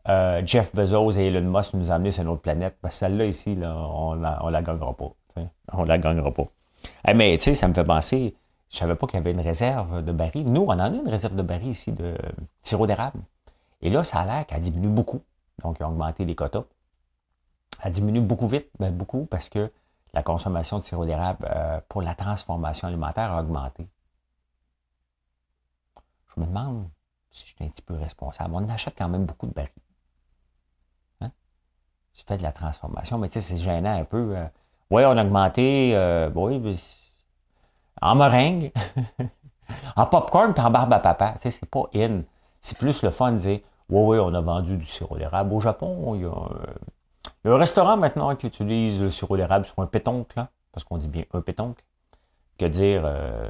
euh, 0.09 0.41
Jeff 0.45 0.75
Bezos 0.75 1.13
et 1.13 1.27
Elon 1.27 1.49
Musk 1.49 1.73
nous 1.75 1.89
amener 1.89 2.11
sur 2.11 2.23
une 2.23 2.29
autre 2.29 2.41
planète, 2.41 2.75
parce 2.81 2.95
que 2.95 2.99
celle-là 2.99 3.27
ici, 3.27 3.55
là, 3.55 3.73
on 3.77 4.15
la, 4.15 4.43
on 4.43 4.49
la 4.49 4.61
gagnera 4.61 4.93
pas. 4.93 5.13
On 5.71 5.85
la 5.85 5.97
gagnera 5.97 6.33
pas. 6.33 6.47
mais 7.15 7.37
tu 7.37 7.45
sais, 7.45 7.53
ça 7.53 7.69
me 7.69 7.73
fait 7.73 7.85
penser, 7.85 8.35
je 8.69 8.75
ne 8.75 8.79
savais 8.79 8.95
pas 8.95 9.07
qu'il 9.07 9.17
y 9.17 9.21
avait 9.21 9.31
une 9.31 9.41
réserve 9.41 10.03
de 10.03 10.11
barils. 10.11 10.45
Nous, 10.45 10.61
on 10.61 10.69
en 10.69 10.79
a 10.79 10.87
une 10.89 11.09
réserve 11.09 11.35
de 11.35 11.41
barils 11.41 11.69
ici 11.69 11.91
de 11.91 12.15
sirop 12.61 12.85
d'érable. 12.85 13.19
Et 13.81 13.89
là, 13.89 14.03
ça 14.03 14.19
a 14.19 14.25
l'air 14.25 14.45
qu'elle 14.45 14.61
diminue 14.61 14.89
beaucoup. 14.89 15.21
Donc, 15.63 15.77
ils 15.79 15.83
ont 15.83 15.89
augmenté 15.89 16.23
les 16.23 16.35
quotas. 16.35 16.63
Elle 17.83 17.93
diminue 17.93 18.21
beaucoup 18.21 18.47
vite, 18.47 18.69
ben 18.77 18.95
beaucoup, 18.95 19.25
parce 19.25 19.49
que 19.49 19.71
la 20.13 20.21
consommation 20.21 20.79
de 20.79 20.83
sirop 20.83 21.05
d'érable 21.05 21.47
euh, 21.49 21.79
pour 21.87 22.01
la 22.01 22.13
transformation 22.13 22.87
alimentaire 22.87 23.31
a 23.31 23.41
augmenté. 23.41 23.87
Je 26.35 26.41
me 26.41 26.45
demande 26.45 26.87
si 27.31 27.47
je 27.47 27.55
suis 27.55 27.65
un 27.65 27.69
petit 27.69 27.81
peu 27.81 27.95
responsable. 27.95 28.53
On 28.53 28.69
achète 28.69 28.95
quand 28.97 29.09
même 29.09 29.25
beaucoup 29.25 29.47
de 29.47 29.53
barils. 29.53 29.71
Hein? 31.21 31.31
Je 32.13 32.23
fais 32.27 32.37
de 32.37 32.43
la 32.43 32.51
transformation, 32.51 33.17
mais 33.17 33.29
tu 33.29 33.33
sais, 33.33 33.41
c'est 33.41 33.57
gênant 33.57 33.99
un 33.99 34.05
peu. 34.05 34.37
Euh. 34.37 34.47
oui, 34.91 35.03
on 35.05 35.17
a 35.17 35.23
augmenté. 35.23 35.95
Euh, 35.95 36.29
oui, 36.35 36.59
mais 36.59 36.75
en 38.01 38.15
meringue, 38.15 38.71
en 39.95 40.05
popcorn 40.05 40.53
puis 40.53 40.63
en 40.63 40.71
barbe 40.71 40.93
à 40.93 40.99
papa. 40.99 41.33
Tu 41.33 41.41
sais, 41.41 41.51
c'est 41.51 41.69
pas 41.69 41.83
in. 41.95 42.21
C'est 42.61 42.77
plus 42.77 43.03
le 43.03 43.11
fun 43.11 43.33
de 43.33 43.37
dire 43.37 43.59
Oui, 43.89 44.17
oui, 44.17 44.19
on 44.19 44.33
a 44.33 44.41
vendu 44.41 44.77
du 44.77 44.85
sirop 44.85 45.17
d'érable. 45.17 45.53
Au 45.53 45.59
Japon, 45.59 46.15
il 46.15 46.21
y, 46.21 46.25
a, 46.25 47.51
un 47.51 47.57
restaurant 47.57 47.97
maintenant 47.97 48.35
qui 48.35 48.47
utilise 48.47 49.01
le 49.01 49.09
sirop 49.09 49.37
d'érable 49.37 49.65
sur 49.65 49.79
un 49.79 49.85
pétoncle, 49.85 50.45
parce 50.71 50.83
qu'on 50.83 50.97
dit 50.97 51.07
bien 51.07 51.23
un 51.33 51.41
pétoncle, 51.41 51.83
que 52.57 52.65
dire 52.65 53.03
euh, 53.05 53.49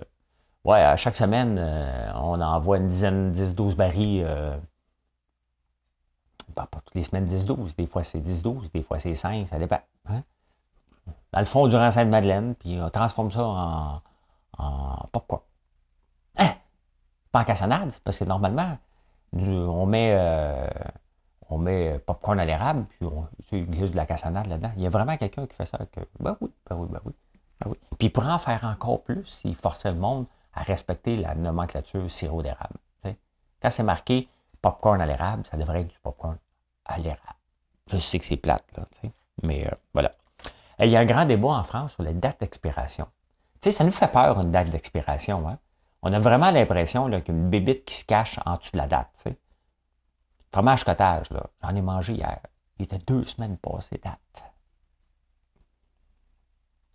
Ouais, 0.65 0.81
à 0.81 0.97
chaque 0.97 1.15
semaine, 1.15 1.57
euh, 1.59 2.11
on 2.15 2.39
envoie 2.41 2.77
une 2.77 2.87
dizaine, 2.87 3.31
10-12 3.31 3.75
barils. 3.75 4.23
Euh, 4.25 4.57
pas 6.53 6.67
toutes 6.85 6.95
les 6.95 7.03
semaines 7.03 7.27
10-12. 7.27 7.75
Des 7.77 7.87
fois 7.87 8.03
c'est 8.03 8.19
10-12, 8.19 8.71
des 8.73 8.83
fois 8.83 8.99
c'est 8.99 9.15
5, 9.15 9.47
ça 9.47 9.59
dépend. 9.59 9.79
Hein? 10.09 10.23
Dans 11.31 11.39
le 11.39 11.45
fond 11.45 11.67
du 11.67 11.75
rang 11.75 11.91
Sainte-Madeleine, 11.91 12.55
puis 12.55 12.79
on 12.81 12.89
transforme 12.89 13.31
ça 13.31 13.45
en, 13.45 14.01
en 14.57 15.07
popcorn. 15.11 15.41
Hein? 16.37 16.53
Pas 17.31 17.41
en 17.41 17.43
cassonade, 17.43 17.91
parce 18.03 18.17
que 18.17 18.25
normalement, 18.25 18.77
on 19.33 19.85
met, 19.85 20.13
euh, 20.13 20.67
on 21.49 21.57
met 21.57 21.99
popcorn 21.99 22.39
à 22.39 22.45
l'érable, 22.45 22.85
puis 22.89 23.05
on 23.05 23.27
glisse 23.51 23.91
de 23.91 23.97
la 23.97 24.05
cassonade 24.05 24.47
là-dedans. 24.47 24.71
Il 24.77 24.83
y 24.83 24.87
a 24.87 24.89
vraiment 24.89 25.17
quelqu'un 25.17 25.45
qui 25.47 25.55
fait 25.55 25.65
ça. 25.65 25.77
Que, 25.91 26.01
ben 26.19 26.37
oui, 26.41 26.51
ben 26.69 26.75
oui, 26.75 26.87
ben 26.91 27.01
oui, 27.05 27.13
ben 27.59 27.71
oui. 27.71 27.77
Puis 27.97 28.09
pour 28.09 28.25
en 28.27 28.37
faire 28.39 28.63
encore 28.63 29.03
plus, 29.03 29.41
il 29.43 29.55
forçait 29.55 29.91
le 29.91 29.97
monde 29.97 30.25
à 30.53 30.63
respecter 30.63 31.17
la 31.17 31.35
nomenclature 31.35 32.09
sirop 32.09 32.41
d'érable. 32.41 32.77
Quand 33.61 33.69
c'est 33.69 33.83
marqué 33.83 34.29
popcorn 34.61 35.01
à 35.01 35.05
l'érable, 35.05 35.45
ça 35.45 35.57
devrait 35.57 35.81
être 35.81 35.89
du 35.89 35.99
popcorn 35.99 36.37
à 36.85 36.97
l'érable. 36.97 37.19
Je 37.91 37.97
sais 37.97 38.19
que 38.19 38.25
c'est 38.25 38.37
plate, 38.37 38.65
là, 38.77 38.85
mais 39.43 39.67
euh, 39.67 39.75
voilà. 39.93 40.13
il 40.79 40.89
y 40.89 40.95
a 40.95 40.99
un 40.99 41.05
grand 41.05 41.25
débat 41.25 41.49
en 41.49 41.63
France 41.63 41.93
sur 41.93 42.03
les 42.03 42.13
dates 42.13 42.39
d'expiration. 42.39 43.07
Tu 43.61 43.65
sais, 43.65 43.71
ça 43.71 43.83
nous 43.83 43.91
fait 43.91 44.07
peur, 44.07 44.39
une 44.39 44.51
date 44.51 44.69
d'expiration. 44.69 45.47
Hein? 45.49 45.59
On 46.01 46.13
a 46.13 46.19
vraiment 46.19 46.49
l'impression 46.49 47.05
qu'il 47.05 47.13
y 47.13 47.15
a 47.15 47.33
une 47.33 47.49
bébite 47.49 47.83
qui 47.83 47.93
se 47.93 48.05
cache 48.05 48.39
en 48.45 48.55
dessous 48.55 48.71
de 48.71 48.77
la 48.77 48.87
date. 48.87 49.09
Fromage 50.51 50.83
cottage, 50.83 51.27
j'en 51.61 51.75
ai 51.75 51.81
mangé 51.81 52.13
hier. 52.13 52.39
Il 52.77 52.85
était 52.85 52.97
deux 52.99 53.23
semaines 53.25 53.57
passées 53.57 53.99
date. 54.01 54.19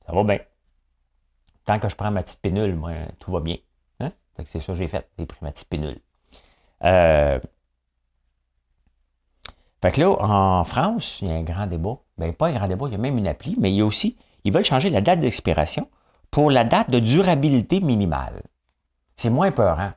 Ça 0.06 0.12
va 0.12 0.24
bien. 0.24 0.38
Tant 1.66 1.78
que 1.78 1.88
je 1.88 1.96
prends 1.96 2.10
ma 2.10 2.22
petite 2.22 2.40
pénule, 2.40 2.74
moi, 2.74 2.92
tout 3.18 3.30
va 3.30 3.40
bien. 3.40 3.56
Hein? 4.00 4.12
c'est 4.44 4.60
ça 4.60 4.72
que 4.72 4.78
j'ai 4.78 4.88
fait. 4.88 5.08
J'ai 5.18 5.26
pris 5.26 5.38
ma 5.42 5.52
petite 5.52 5.68
pénule. 5.68 6.00
Euh... 6.82 7.38
Fait 9.82 9.92
que 9.92 10.00
là, 10.00 10.10
en 10.18 10.64
France, 10.64 11.20
il 11.20 11.28
y 11.28 11.30
a 11.30 11.34
un 11.34 11.42
grand 11.42 11.66
débat. 11.66 11.98
Ben, 12.16 12.32
pas 12.32 12.48
un 12.48 12.54
grand 12.54 12.68
débat, 12.68 12.86
il 12.86 12.92
y 12.92 12.94
a 12.94 12.98
même 12.98 13.18
une 13.18 13.28
appli, 13.28 13.54
mais 13.58 13.70
il 13.70 13.76
y 13.76 13.80
a 13.82 13.84
aussi, 13.84 14.16
ils 14.44 14.52
veulent 14.52 14.64
changer 14.64 14.88
la 14.88 15.02
date 15.02 15.20
d'expiration 15.20 15.88
pour 16.34 16.50
la 16.50 16.64
date 16.64 16.90
de 16.90 16.98
durabilité 16.98 17.80
minimale. 17.80 18.42
C'est 19.14 19.30
moins 19.30 19.52
peurant. 19.52 19.92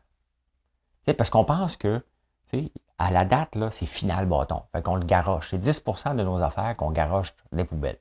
parce 1.18 1.32
qu'on 1.32 1.44
pense 1.44 1.76
que 1.78 2.04
à 3.00 3.10
la 3.10 3.26
date, 3.26 3.56
là, 3.56 3.72
c'est 3.72 3.88
final 3.88 4.28
bâton. 4.28 4.62
Fait 4.72 4.84
qu'on 4.84 4.98
le 4.98 5.06
garoche. 5.06 5.50
C'est 5.50 5.58
10% 5.58 6.16
de 6.16 6.22
nos 6.22 6.40
affaires 6.44 6.78
qu'on 6.78 6.92
garoche 6.92 7.34
les 7.52 7.66
poubelles. 7.66 7.98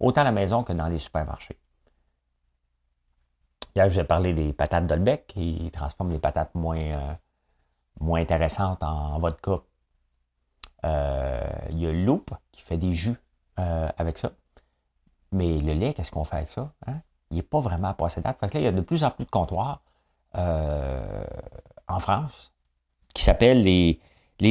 Autant 0.00 0.20
à 0.20 0.24
la 0.24 0.32
maison 0.32 0.64
que 0.64 0.74
dans 0.74 0.88
les 0.88 0.98
supermarchés. 0.98 1.58
Hier, 3.74 3.88
j'ai 3.88 4.04
parlé 4.04 4.34
des 4.34 4.52
patates 4.52 4.86
Dolbec 4.86 5.26
qui 5.26 5.70
transforment 5.72 6.12
les 6.12 6.18
patates 6.18 6.54
moins, 6.54 6.78
euh, 8.02 8.14
intéressantes 8.14 8.82
en 8.82 9.18
vodka. 9.18 9.62
Euh, 10.84 11.40
il 11.70 11.78
y 11.78 11.86
a 11.86 11.92
Loop 11.92 12.34
qui 12.52 12.60
fait 12.60 12.76
des 12.76 12.92
jus 12.92 13.16
euh, 13.58 13.88
avec 13.96 14.18
ça. 14.18 14.32
Mais 15.32 15.58
le 15.58 15.72
lait, 15.72 15.94
qu'est-ce 15.94 16.10
qu'on 16.10 16.24
fait 16.24 16.36
avec 16.36 16.50
ça? 16.50 16.70
Hein? 16.86 17.00
Il 17.30 17.36
n'est 17.36 17.42
pas 17.42 17.60
vraiment 17.60 17.92
passé 17.94 18.20
date. 18.20 18.38
Fait 18.40 18.48
que 18.48 18.54
là, 18.54 18.60
il 18.60 18.64
y 18.64 18.68
a 18.68 18.72
de 18.72 18.80
plus 18.80 19.04
en 19.04 19.10
plus 19.10 19.24
de 19.24 19.30
comptoirs 19.30 19.80
euh, 20.36 21.24
en 21.88 22.00
France 22.00 22.52
qui 23.14 23.22
s'appellent 23.22 23.62
les, 23.62 24.00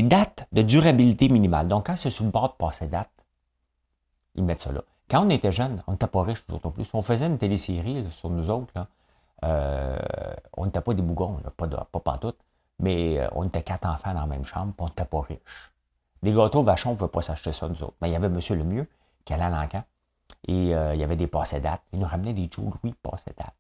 dates 0.04 0.48
de 0.52 0.62
durabilité 0.62 1.30
minimale. 1.30 1.68
Donc, 1.68 1.88
quand 1.88 1.96
c'est 1.96 2.10
sur 2.10 2.26
le 2.26 2.32
bord 2.32 2.50
de 2.50 2.56
passer 2.58 2.88
date, 2.88 3.10
ils 4.36 4.44
mettent 4.44 4.62
ça 4.62 4.72
là. 4.72 4.82
Quand 5.10 5.26
on 5.26 5.30
était 5.30 5.54
jeune, 5.54 5.82
on 5.88 5.94
n'était 5.94 6.08
pas 6.08 6.22
riches, 6.22 6.44
nous 6.50 6.56
autres 6.56 6.70
plus. 6.72 6.90
On 6.94 7.02
faisait 7.02 7.28
une 7.28 7.38
télésérie 7.38 8.06
sur 8.12 8.30
nous 8.30 8.50
autres. 8.50 8.74
Là. 8.76 8.88
Euh, 9.44 9.98
on 10.58 10.66
n'était 10.66 10.82
pas 10.82 10.94
des 10.94 11.02
bougons, 11.02 11.40
pas, 11.56 11.68
de, 11.68 11.76
pas 11.76 12.00
pantoute, 12.00 12.38
mais 12.80 13.20
euh, 13.20 13.28
on 13.34 13.46
était 13.46 13.62
quatre 13.62 13.88
enfants 13.88 14.14
dans 14.14 14.22
la 14.22 14.26
même 14.26 14.46
chambre, 14.46 14.74
puis 14.74 14.84
on 14.84 14.88
n'était 14.88 15.06
pas 15.06 15.22
riches. 15.22 15.40
Les 16.24 16.34
gâteaux 16.34 16.64
vachons, 16.64 16.90
on 16.90 16.94
ne 16.94 16.98
pouvait 16.98 17.12
pas 17.12 17.22
s'acheter 17.22 17.52
ça, 17.52 17.70
nous 17.70 17.84
autres. 17.84 17.96
Mais 18.02 18.10
il 18.10 18.14
y 18.14 18.16
avait 18.16 18.28
M. 18.28 18.40
Lemieux 18.50 18.90
qui 19.24 19.34
allait 19.34 19.44
à 19.44 19.50
l'encan, 19.50 19.84
et 20.48 20.76
euh, 20.76 20.94
il 20.94 21.00
y 21.00 21.04
avait 21.04 21.16
des 21.16 21.28
passés 21.28 21.60
dates. 21.60 21.82
Il 21.94 22.00
nous 22.00 22.08
ramenait 22.08 22.34
des 22.34 22.50
Joe 22.52 22.66
Louis 22.84 22.96
passés 23.02 23.34
dates. 23.38 23.54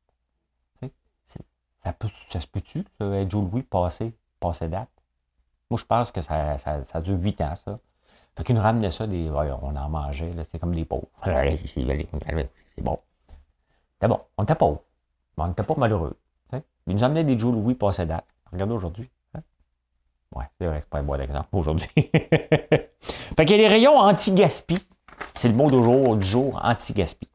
Ça, 2.29 2.41
se 2.41 2.47
peut-tu, 2.47 2.79
être 2.99 3.31
Joe 3.31 3.49
Louis 3.49 3.63
passé, 3.63 4.13
passé 4.39 4.67
date? 4.67 4.89
Moi, 5.69 5.79
je 5.79 5.85
pense 5.85 6.11
que 6.11 6.19
ça, 6.19 6.57
ça, 6.57 6.83
ça 6.83 7.01
dure 7.01 7.17
huit 7.17 7.39
ans, 7.39 7.55
ça. 7.55 7.79
Fait 8.35 8.43
qu'il 8.43 8.55
nous 8.55 8.61
ramenait 8.61 8.91
ça, 8.91 9.07
des, 9.07 9.29
on 9.29 9.75
en 9.75 9.89
mangeait, 9.89 10.31
c'est 10.51 10.59
comme 10.59 10.75
des 10.75 10.85
pauvres. 10.85 11.07
C'est 11.25 12.83
bon. 12.83 12.99
C'était 13.93 14.07
bon. 14.07 14.19
On 14.37 14.43
était 14.43 14.55
pauvres. 14.55 14.83
Mais 15.37 15.45
on 15.45 15.47
n'était 15.47 15.63
pas 15.63 15.75
malheureux. 15.75 16.17
Il 16.87 16.95
nous 16.95 17.03
amenait 17.03 17.23
des 17.23 17.37
Joe 17.37 17.53
Louis 17.53 17.75
passés 17.75 18.05
date. 18.05 18.25
Regardez 18.51 18.73
aujourd'hui. 18.73 19.09
Hein? 19.33 19.41
Ouais, 20.33 20.45
c'est 20.57 20.67
vrai, 20.67 20.79
c'est 20.81 20.89
pas 20.89 20.99
un 20.99 21.03
bon 21.03 21.19
exemple 21.19 21.49
aujourd'hui. 21.51 21.89
fait 21.95 23.45
qu'il 23.45 23.51
y 23.51 23.53
a 23.55 23.57
des 23.57 23.67
rayons 23.67 23.97
anti-gaspi. 23.97 24.77
C'est 25.35 25.49
le 25.49 25.55
mot 25.55 25.69
du 25.69 26.25
jour, 26.25 26.59
anti-gaspi. 26.63 27.27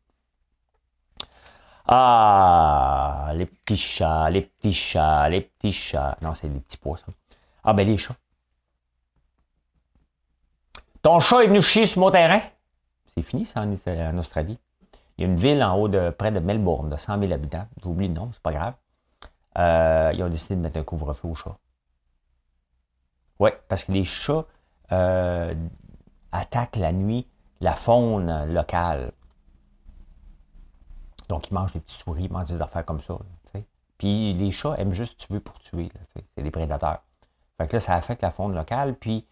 Ah, 1.87 3.33
les 3.35 3.47
petits 3.47 3.77
chats, 3.77 4.31
les 4.31 4.43
petits 4.43 4.73
chats, 4.73 5.29
les 5.29 5.41
petits 5.41 5.73
chats. 5.73 6.17
Non, 6.23 6.35
c'est 6.35 6.49
les 6.49 6.61
petits 6.61 6.77
pois, 6.77 6.97
ça. 6.99 7.07
Ah, 7.65 7.73
ben 7.73 7.87
les 7.87 7.99
chats. 7.99 8.17
Ton 11.03 11.19
chat 11.21 11.43
est 11.43 11.49
venu 11.49 11.61
chier 11.61 11.87
sur 11.87 12.01
mon 12.01 12.11
terrain? 12.11 12.41
C'est 13.17 13.23
fini, 13.23 13.45
ça, 13.45 13.63
en, 13.63 14.19
Australie. 14.19 14.59
Il 15.19 15.23
y 15.23 15.25
a 15.25 15.29
une 15.29 15.37
ville 15.37 15.63
en 15.63 15.77
haut 15.77 15.89
de 15.89 16.11
près 16.11 16.31
de 16.31 16.39
Melbourne, 16.39 16.89
de 16.89 16.97
100 16.97 17.19
000 17.19 17.33
habitants. 17.33 17.67
J'oublie 17.83 18.09
le 18.09 18.15
nom, 18.15 18.31
c'est 18.33 18.43
pas 18.43 18.53
grave. 18.53 18.75
Euh, 19.59 20.13
ils 20.15 20.23
ont 20.23 20.29
décidé 20.29 20.55
de 20.57 20.61
mettre 20.61 20.79
un 20.79 20.85
couvre-feu 20.85 21.29
aux 21.29 21.35
chats. 21.35 21.59
Oui, 23.39 23.51
parce 23.69 23.85
que 23.85 23.93
les 23.93 24.05
chats 24.05 24.47
euh, 24.93 25.55
attaquent 26.31 26.77
la 26.77 26.93
nuit 26.93 27.27
la 27.63 27.75
faune 27.77 28.53
locale. 28.53 29.13
Donc, 31.29 31.49
ils 31.49 31.55
mangent 31.55 31.73
des 31.73 31.81
petites 31.81 31.99
souris, 31.99 32.25
ils 32.25 32.33
mangent 32.33 32.51
des 32.51 32.61
affaires 32.61 32.85
comme 32.85 33.01
ça. 33.01 33.17
Puis 33.97 34.35
les 34.35 34.51
chats 34.51 34.75
aiment 34.79 34.93
juste 34.93 35.17
tuer 35.21 35.39
pour 35.39 35.61
tuer. 35.61 35.89
C'est 36.35 36.43
des 36.43 36.51
prédateurs. 36.51 37.03
Fait 37.57 37.69
que 37.69 37.75
là, 37.75 37.81
ça 37.81 37.95
affecte 37.95 38.23
la 38.23 38.33
faune 38.33 38.53
locale. 38.53 38.97
Puis 38.97 39.25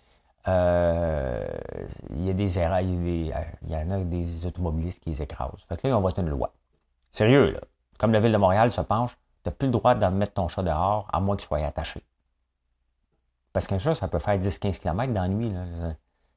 euh, 0.46 1.44
il 2.10 2.24
y 2.24 2.30
a 2.30 2.32
des 2.32 2.56
erreurs, 2.56 2.80
il 2.80 3.26
y, 3.66 3.76
en 3.76 3.90
a 3.90 3.98
des 4.04 4.46
automobilistes 4.46 5.02
qui 5.02 5.10
les 5.10 5.22
écrasent. 5.22 5.64
Fait 5.68 5.76
que 5.76 5.88
là, 5.88 5.98
on 5.98 6.00
va 6.00 6.10
être 6.10 6.20
une 6.20 6.28
loi. 6.28 6.52
Sérieux, 7.10 7.50
là. 7.50 7.60
Comme 7.98 8.12
la 8.12 8.20
ville 8.20 8.30
de 8.30 8.36
Montréal 8.36 8.70
se 8.70 8.80
penche, 8.80 9.18
tu 9.42 9.48
n'as 9.48 9.52
plus 9.52 9.66
le 9.66 9.72
droit 9.72 9.96
de 9.96 10.06
mettre 10.06 10.34
ton 10.34 10.46
chat 10.46 10.62
dehors 10.62 11.08
à 11.12 11.18
moins 11.18 11.36
qu'il 11.36 11.48
soit 11.48 11.58
attaché. 11.66 12.04
Parce 13.52 13.66
qu'un 13.66 13.78
chat, 13.78 13.96
ça 13.96 14.06
peut 14.06 14.20
faire 14.20 14.38
10-15 14.38 14.78
km 14.78 15.12
dans 15.12 15.22
la 15.22 15.28
nuit. 15.28 15.50
Là. 15.50 15.64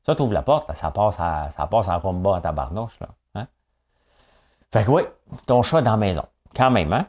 Ça, 0.05 0.15
tu 0.15 0.21
ouvres 0.21 0.33
la 0.33 0.41
porte, 0.43 0.75
ça 0.75 0.91
passe 0.91 1.15
ça 1.15 1.67
passe 1.67 1.87
en 1.87 1.99
rumba 1.99 2.37
à 2.37 2.41
tabarnouche. 2.41 2.99
Là. 2.99 3.07
Hein? 3.35 3.47
Fait 4.71 4.83
que 4.83 4.91
oui, 4.91 5.03
ton 5.45 5.61
chat 5.61 5.81
dans 5.81 5.91
la 5.91 5.97
maison. 5.97 6.25
Quand 6.55 6.71
même, 6.71 6.91
hein? 6.93 7.07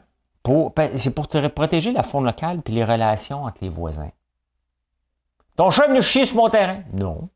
Ben, 0.75 0.97
c'est 0.97 1.09
pour 1.09 1.27
te 1.27 1.47
protéger 1.47 1.91
la 1.91 2.03
faune 2.03 2.25
locale 2.25 2.61
puis 2.61 2.73
les 2.73 2.83
relations 2.83 3.45
entre 3.45 3.57
les 3.61 3.69
voisins. 3.69 4.11
Ton 5.55 5.71
chat 5.71 5.85
est 5.85 5.89
venu 5.89 6.01
chier 6.01 6.25
sur 6.25 6.37
mon 6.37 6.49
terrain? 6.49 6.83
Non. 6.93 7.29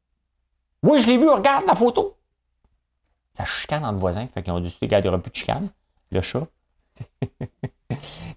Oui, 0.83 0.99
je 0.99 1.07
l'ai 1.07 1.17
vu, 1.17 1.27
regarde 1.27 1.65
la 1.65 1.75
photo. 1.75 2.17
Ça 3.35 3.45
chicane 3.45 3.83
entre 3.83 3.99
voisins. 3.99 4.27
Fait 4.33 4.43
qu'ils 4.43 4.53
ont 4.53 4.59
décidé 4.59 4.87
qu'il 4.87 5.01
n'y 5.01 5.07
aura 5.07 5.17
plus 5.17 5.31
de 5.31 5.35
chicane. 5.35 5.69
Le 6.11 6.21
chat. 6.21 6.45
tu 7.21 7.27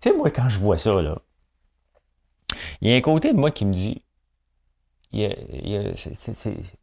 sais, 0.00 0.12
moi, 0.12 0.30
quand 0.30 0.48
je 0.48 0.58
vois 0.58 0.78
ça, 0.78 1.02
là, 1.02 1.16
il 2.80 2.90
y 2.90 2.94
a 2.94 2.96
un 2.96 3.00
côté 3.00 3.32
de 3.32 3.38
moi 3.38 3.50
qui 3.50 3.64
me 3.64 3.72
dit. 3.72 4.02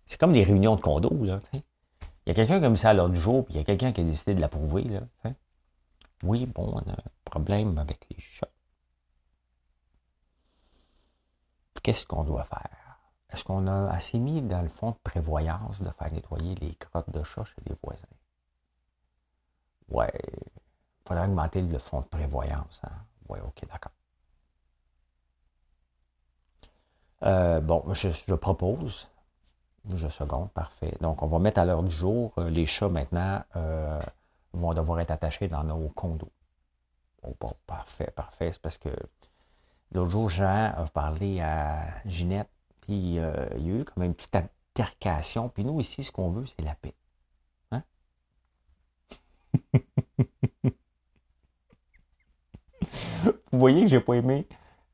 C'est 0.10 0.18
comme 0.20 0.34
des 0.34 0.44
réunions 0.44 0.76
de 0.76 0.82
condo, 0.82 1.12
là. 1.24 1.40
Il 1.54 1.62
y 2.26 2.32
a 2.32 2.34
quelqu'un 2.34 2.60
qui 2.60 2.66
a 2.66 2.70
mis 2.70 2.80
ça 2.80 2.90
à 2.90 2.94
l'ordre 2.94 3.14
du 3.14 3.20
jour, 3.22 3.46
puis 3.46 3.54
il 3.54 3.58
y 3.58 3.62
a 3.62 3.64
quelqu'un 3.64 3.92
qui 3.92 4.02
a 4.02 4.04
décidé 4.04 4.34
de 4.34 4.42
l'approuver, 4.42 4.84
là. 4.84 5.02
Oui, 6.24 6.48
bon, 6.48 6.74
on 6.74 6.80
a 6.80 6.94
un 6.94 7.04
problème 7.24 7.78
avec 7.78 8.06
les 8.10 8.20
chats. 8.20 8.50
Qu'est-ce 11.84 12.06
qu'on 12.08 12.24
doit 12.24 12.44
faire? 12.44 13.00
Est-ce 13.30 13.44
qu'on 13.44 13.68
a 13.68 13.90
assez 13.92 14.18
mis 14.18 14.42
dans 14.42 14.64
le 14.64 14.68
fond 14.68 14.92
de 14.92 14.98
prévoyance 15.04 15.80
de 15.80 15.92
faire 15.92 16.12
nettoyer 16.12 16.56
les 16.56 16.74
crottes 16.76 17.12
de 17.12 17.24
chats 17.24 17.46
chez 17.46 17.62
les 17.68 17.76
voisins? 17.84 18.02
Ouais, 19.90 20.12
il 20.26 21.08
faudrait 21.08 21.26
augmenter 21.26 21.62
le 21.62 21.78
fonds 21.78 22.02
de 22.02 22.08
prévoyance. 22.08 22.82
Hein? 22.84 23.06
Ouais, 23.30 23.40
ok, 23.42 23.62
d'accord. 23.70 23.92
Euh, 27.24 27.60
bon, 27.60 27.84
je, 27.94 28.34
propose, 28.34 29.09
je 29.98 30.08
seconde, 30.08 30.52
parfait. 30.52 30.94
Donc, 31.02 31.24
on 31.24 31.28
va 31.28 31.40
mettre 31.40 31.60
à 31.60 31.66
l'heure 31.66 31.84
du 31.84 31.92
jour 31.92 32.34
euh, 32.38 32.50
les 32.50 32.66
chats 32.66 32.90
maintenant. 32.90 33.42
Euh, 33.56 34.00
vont 34.54 34.74
devoir 34.74 35.00
être 35.00 35.12
attachés 35.12 35.48
dans 35.48 35.64
nos 35.64 35.90
condos. 35.90 36.32
Oh, 37.22 37.36
parfait, 37.68 38.12
parfait. 38.16 38.50
C'est 38.52 38.62
parce 38.62 38.78
que 38.78 38.90
l'autre 39.92 40.10
jour, 40.10 40.28
Jean 40.30 40.74
a 40.76 40.88
parlé 40.92 41.40
à 41.40 41.86
Ginette, 42.06 42.50
puis 42.82 43.20
euh, 43.20 43.46
il 43.58 43.68
y 43.68 43.72
a 43.72 43.76
eu 43.82 43.86
comme 43.86 44.04
une 44.04 44.16
petite 44.16 44.36
altercation. 44.36 45.50
Puis 45.50 45.64
nous, 45.64 45.80
ici, 45.80 46.04
ce 46.04 46.12
qu'on 46.12 46.32
veut, 46.32 46.46
c'est 46.48 46.64
la 46.64 46.74
paix. 46.76 46.96
Hein? 47.72 47.84
Vous 53.52 53.60
voyez 53.60 53.82
que 53.84 53.88
j'ai 53.88 54.00
pas 54.00 54.14
aimé 54.16 54.48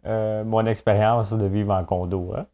mon 0.03 0.65
expérience 0.65 1.31
de 1.33 1.45
vivre 1.45 1.73
en 1.73 1.83
condo. 1.85 2.33
Hein? 2.35 2.45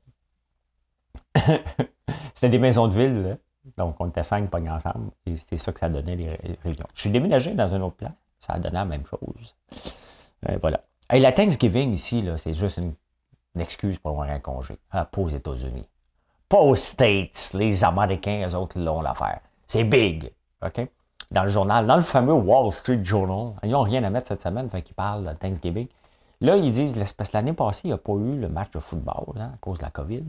C'était 2.34 2.50
des 2.50 2.60
maisons 2.60 2.88
de 2.88 2.93
ville. 2.93 3.21
Là. 3.21 3.36
Donc, 3.78 3.95
on 4.00 4.08
était 4.08 4.24
cinq 4.24 4.50
pognés 4.50 4.69
ensemble 4.69 5.12
et 5.26 5.38
c'était 5.38 5.58
ça 5.58 5.71
que 5.71 5.80
ça 5.80 5.89
donnait 5.89 6.15
les 6.15 6.30
réunions. 6.63 6.88
Je 6.93 7.02
suis 7.02 7.10
déménagé 7.10 7.54
dans 7.54 7.69
une 7.69 7.84
autre 7.84 7.95
place. 7.95 8.12
Ça 8.39 8.54
a 8.54 8.60
donné 8.60 8.74
la 8.74 8.86
même 8.86 9.04
chose. 9.06 9.56
Euh, 10.50 10.58
voilà. 10.60 10.82
Et 11.13 11.19
la 11.19 11.32
Thanksgiving 11.32 11.93
ici, 11.93 12.28
c'est 12.38 12.54
juste 12.54 12.78
une, 12.78 12.93
excuse 13.60 14.00
pour 14.00 14.12
avoir 14.12 14.30
un 14.30 14.39
congé. 14.39 14.78
Ah, 14.91 15.06
pas 15.06 15.21
aux 15.21 15.30
États-Unis. 15.30 15.86
Pas 16.47 16.60
aux 16.60 16.76
States. 16.76 17.52
Les 17.54 17.84
Américains, 17.84 18.47
eux 18.47 18.56
autres, 18.56 18.80
l'ont 18.80 19.02
l'affaire. 19.02 19.41
C'est 19.67 19.84
big. 19.84 20.32
OK? 20.65 20.88
Dans 21.30 21.43
le 21.43 21.50
journal, 21.50 21.86
dans 21.86 21.95
le 21.95 22.02
fameux 22.02 22.34
Wall 22.34 22.71
Street 22.71 23.04
Journal, 23.04 23.54
ils 23.63 23.71
n'ont 23.71 23.84
rien 23.84 24.04
à 24.04 24.10
mettre 24.10 24.28
cette 24.28 24.41
semaine, 24.41 24.69
fait 24.69 24.82
qu'ils 24.82 24.95
parlent 24.95 25.26
de 25.26 25.34
Thanksgiving. 25.34 25.88
Là, 26.41 26.58
ils 26.58 26.71
disent, 26.71 26.93
parce 27.15 27.30
que 27.30 27.38
l'année 27.38 27.54
passée, 27.54 27.82
il 27.86 27.88
n'y 27.88 27.93
a 27.93 27.97
pas 27.97 28.13
eu 28.13 28.39
le 28.39 28.50
match 28.50 28.71
de 28.71 28.80
football 28.80 29.36
hein, 29.38 29.52
à 29.54 29.58
cause 29.62 29.78
de 29.78 29.84
la 29.84 29.91
COVID. 29.91 30.24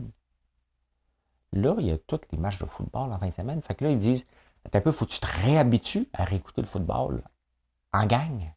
Là, 1.53 1.75
il 1.79 1.85
y 1.85 1.91
a 1.91 1.97
tous 1.99 2.19
les 2.31 2.37
matchs 2.37 2.59
de 2.59 2.65
football 2.65 3.13
en 3.13 3.19
fin 3.19 3.27
de 3.27 3.33
semaine. 3.33 3.61
Fait 3.61 3.75
que 3.75 3.83
là, 3.83 3.91
ils 3.91 3.99
disent, 3.99 4.25
un 4.73 4.81
peu, 4.81 4.91
faut 4.91 5.05
que 5.05 5.11
tu 5.11 5.19
te 5.19 5.27
réhabitues 5.27 6.09
à 6.13 6.23
réécouter 6.23 6.61
le 6.61 6.67
football 6.67 7.23
en 7.93 8.05
gang. 8.07 8.53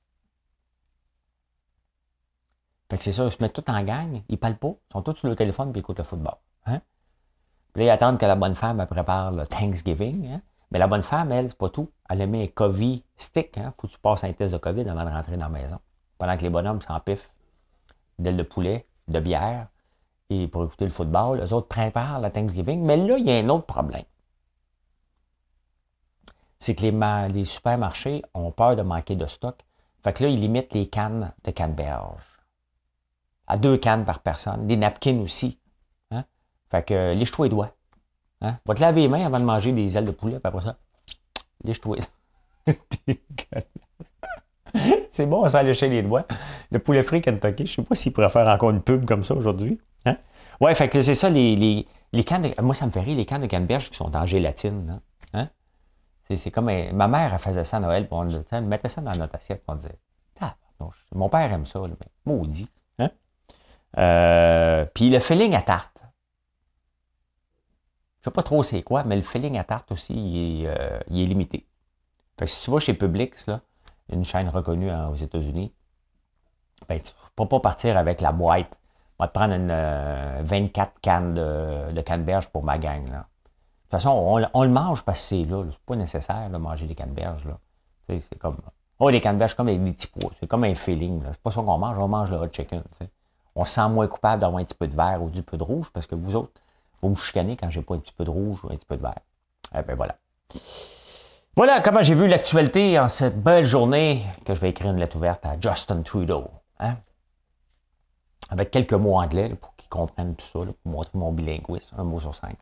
Fait 2.89 2.97
que 2.97 3.05
c'est 3.05 3.13
ça, 3.13 3.25
ils 3.25 3.31
se 3.31 3.43
mettent 3.43 3.53
tous 3.53 3.71
en 3.71 3.83
gang, 3.83 4.23
ils 4.29 4.39
parlent 4.39 4.57
pas, 4.57 4.69
ils 4.69 4.93
sont 4.93 5.03
tous 5.03 5.17
sur 5.17 5.29
le 5.29 5.37
téléphone 5.37 5.73
et 5.75 5.79
écoutent 5.79 5.99
le 5.99 6.05
football. 6.05 6.37
Hein? 6.67 6.81
Puis 7.75 7.85
là, 7.85 7.93
ils 7.93 7.95
attendent 7.95 8.19
que 8.19 8.27
la 8.27 8.37
bonne 8.37 8.55
femme 8.55 8.87
prépare 8.87 9.33
le 9.33 9.47
Thanksgiving. 9.47 10.29
Hein? 10.33 10.43
Mais 10.71 10.79
la 10.79 10.87
bonne 10.87 11.03
femme, 11.03 11.33
elle, 11.33 11.51
c'est 11.51 11.59
pas 11.59 11.69
tout. 11.69 11.91
Elle 12.09 12.23
a 12.23 12.27
mis 12.27 12.45
un 12.45 12.47
COVID 12.47 13.05
stick. 13.17 13.59
Hein? 13.59 13.75
Faut 13.77 13.89
que 13.89 13.93
tu 13.93 13.99
passes 13.99 14.25
un 14.25 14.33
test 14.33 14.53
de 14.53 14.59
COVID 14.59 14.89
avant 14.89 15.05
de 15.05 15.11
rentrer 15.11 15.37
dans 15.37 15.49
la 15.49 15.61
maison. 15.61 15.79
Pendant 16.17 16.37
que 16.37 16.43
les 16.43 16.51
bonhommes 16.51 16.81
s'empiffent 16.81 17.35
d'ailes 18.19 18.37
de 18.37 18.43
poulet, 18.43 18.87
de 19.09 19.21
bière, 19.21 19.69
et 20.31 20.49
pour 20.49 20.65
écouter 20.65 20.85
le 20.85 20.91
football. 20.91 21.41
Les 21.41 21.53
autres 21.53 21.69
préparent 21.69 22.21
la 22.21 22.31
Thanksgiving. 22.31 22.85
Mais 22.85 22.97
là, 22.97 23.19
il 23.19 23.27
y 23.27 23.31
a 23.31 23.37
un 23.37 23.49
autre 23.49 23.67
problème. 23.67 24.05
C'est 26.59 26.75
que 26.75 26.83
les, 26.83 27.45
supermarchés 27.45 28.23
ont 28.35 28.51
peur 28.51 28.77
de 28.77 28.83
manquer 28.83 29.15
de 29.15 29.27
stock. 29.27 29.57
Fait 30.03 30.13
que 30.13 30.25
là, 30.25 30.31
ils 30.31 30.41
limitent 30.41 30.73
les 30.73 30.89
cannes 30.89 31.33
de 31.45 31.51
canneberge. 31.51 32.23
À 33.47 33.59
deux 33.59 33.77
cannes 33.77 34.05
par 34.05 34.21
personne. 34.21 34.67
Des 34.67 34.77
napkins 34.77 35.21
aussi. 35.21 35.61
Hein? 36.11 36.25
Fait 36.71 36.85
que 36.85 37.13
lèche-toi 37.15 37.47
les 37.47 37.51
doigts. 37.51 37.73
Hein? 38.41 38.59
Va 38.67 38.75
te 38.75 38.81
laver 38.81 39.03
les 39.03 39.09
mains 39.09 39.25
avant 39.25 39.39
de 39.39 39.45
manger 39.45 39.73
des 39.73 39.97
ailes 39.97 40.07
de 40.07 40.11
poulet. 40.11 40.41
Puis 40.41 40.49
après 40.49 40.63
ça, 40.63 40.77
lèche-toi 41.63 41.99
C'est 45.11 45.27
bon, 45.27 45.47
ça 45.49 45.63
lécher 45.63 45.89
les 45.89 46.03
doigts. 46.03 46.27
Le 46.71 46.79
poulet 46.79 47.03
frit 47.03 47.23
Kentucky, 47.23 47.67
je 47.67 47.73
ne 47.73 47.77
sais 47.77 47.83
pas 47.83 47.95
s'il 47.95 48.13
pourrait 48.13 48.31
faire 48.31 48.49
encore 48.49 48.71
une 48.71 48.83
pub 48.83 49.05
comme 49.05 49.25
ça 49.25 49.35
aujourd'hui. 49.35 49.81
Ouais, 50.61 50.75
fait 50.75 50.89
que 50.89 51.03
c'est 51.03 51.15
ça, 51.15 51.29
les, 51.29 51.55
les, 51.57 51.87
les 52.13 52.25
cannes 52.25 52.43
de, 52.43 52.63
Moi, 52.63 52.75
ça 52.75 52.87
me 52.87 52.91
fait 52.91 53.01
rire, 53.01 53.17
les 53.17 53.27
cannes 53.27 53.43
de 53.43 53.47
canneberge 53.47 53.91
qui 53.91 53.97
sont 53.97 54.15
en 54.15 54.27
gélatine. 54.27 55.01
Hein? 55.35 55.49
C'est 56.35 56.51
comme. 56.51 56.71
Ma 56.93 57.09
mère, 57.09 57.33
elle 57.33 57.39
faisait 57.39 57.65
ça 57.65 57.77
à 57.77 57.81
Noël, 57.81 58.09
on 58.11 58.29
elle 58.51 58.65
mettait 58.65 58.89
ça 58.89 59.01
dans 59.01 59.15
notre 59.15 59.37
assiette, 59.37 59.63
on 59.69 59.77
disait 59.77 59.99
Ah, 60.41 60.57
mon 61.15 61.29
père 61.29 61.53
aime 61.53 61.67
ça, 61.67 61.81
mais 61.81 61.95
maudit. 62.25 62.69
Hein? 62.99 63.11
Euh, 63.99 64.87
puis 64.95 65.11
le 65.11 65.21
filling 65.21 65.55
à 65.55 65.63
tarte. 65.63 65.93
Je 68.21 68.31
sais 68.31 68.33
pas 68.33 68.43
trop 68.43 68.65
c'est 68.65 68.83
quoi, 68.83 69.05
mais 69.05 69.15
le 69.15 69.23
filling 69.23 69.57
à 69.57 69.63
tarte 69.63 69.93
aussi, 69.93 70.15
il 70.15 70.65
est, 70.65 70.67
euh, 70.67 70.99
il 71.09 71.21
est 71.21 71.27
limité. 71.27 71.69
Fait 72.37 72.47
que 72.47 72.51
si 72.51 72.65
tu 72.65 72.73
vas 72.73 72.81
chez 72.81 72.95
Publix, 72.95 73.47
là, 73.47 73.61
une 74.11 74.25
chaîne 74.25 74.49
reconnue 74.49 74.91
hein, 74.91 75.09
aux 75.09 75.15
États-Unis, 75.15 75.73
ben, 76.89 77.01
tu 77.01 77.13
ne 77.13 77.29
peux 77.35 77.49
pas 77.49 77.61
partir 77.61 77.97
avec 77.97 78.21
la 78.21 78.33
boîte 78.33 78.77
on 79.19 79.25
va 79.25 79.29
te 79.29 79.35
prendre 79.35 79.55
une, 79.55 80.45
24 80.45 80.89
euh, 80.89 80.93
cannes 81.01 81.35
de, 81.35 81.93
de 81.93 82.01
canneberge 82.03 82.49
pour 82.49 82.63
ma 82.63 82.79
gang. 82.79 83.09
Là. 83.09 83.19
De 83.19 83.83
toute 83.83 83.91
façon, 83.91 84.11
on, 84.11 84.63
le 84.63 84.69
mange 84.69 85.03
parce 85.03 85.21
que 85.21 85.25
c'est 85.25 85.45
là. 85.45 85.65
C'est 85.71 85.79
pas 85.87 85.97
nécessaire 85.97 86.51
de 86.51 86.57
manger 86.57 86.87
des 86.87 86.95
canneberges. 86.95 87.45
Là. 87.47 87.59
C'est 88.09 88.39
comme. 88.39 88.59
Oh, 88.99 89.09
les 89.09 89.21
canneberges 89.21 89.55
comme 89.55 89.67
des 89.67 89.93
petits 89.93 90.09
pois. 90.09 90.31
C'est 90.39 90.47
comme 90.47 90.65
un 90.65 90.75
feeling. 90.75 91.23
C'est 91.31 91.41
pas 91.41 91.51
ça 91.51 91.63
qu'on 91.63 91.79
mange, 91.79 91.99
on 91.99 92.09
mange 92.09 92.31
le 92.31 92.37
hot 92.37 92.49
chicken. 92.53 92.83
On 93.55 93.65
se 93.65 93.75
sent 93.75 93.89
moins 93.89 94.07
coupable 94.07 94.41
d'avoir 94.41 94.61
un 94.61 94.65
petit 94.65 94.75
peu 94.75 94.87
de 94.87 94.95
vert 94.95 95.23
ou 95.23 95.31
du 95.31 95.43
peu 95.43 95.57
de 95.57 95.63
rouge 95.63 95.91
parce 95.93 96.07
que 96.07 96.15
vous 96.15 96.37
autres, 96.37 96.61
vous 97.01 97.09
me 97.09 97.15
chicanez 97.15 97.57
quand 97.57 97.71
j'ai 97.71 97.83
pas 97.83 97.95
un 97.95 97.99
petit 97.99 98.13
peu 98.13 98.25
de 98.25 98.31
rouge 98.31 98.63
ou 98.65 98.69
un 98.69 98.77
petit 98.77 98.87
peu 98.87 98.97
de 98.97 99.03
vert. 99.03 99.21
Eh 99.75 99.83
ben 99.83 99.95
voilà. 99.95 100.17
Voilà 101.57 101.81
comment 101.81 102.03
j'ai 102.03 102.15
vu 102.15 102.29
l'actualité 102.29 102.99
en 102.99 103.09
cette 103.09 103.43
belle 103.43 103.65
journée 103.65 104.27
que 104.45 104.55
je 104.55 104.61
vais 104.61 104.71
écrire 104.71 104.91
une 104.91 104.99
lettre 104.99 105.17
ouverte 105.17 105.45
à 105.47 105.59
Justin 105.59 106.03
Trudeau. 106.03 106.51
Hein? 106.79 106.97
avec 108.49 108.71
quelques 108.71 108.93
mots 108.93 109.19
anglais 109.19 109.55
pour 109.55 109.75
qu'ils 109.77 109.89
comprennent 109.89 110.37
tout 110.37 110.47
ça, 110.47 110.73
pour 110.83 110.93
montrer 110.93 111.19
mon 111.19 111.33
bilinguisme, 111.33 111.97
un 111.99 112.05
mot 112.05 112.21
sur 112.21 112.35
cinq. 112.35 112.57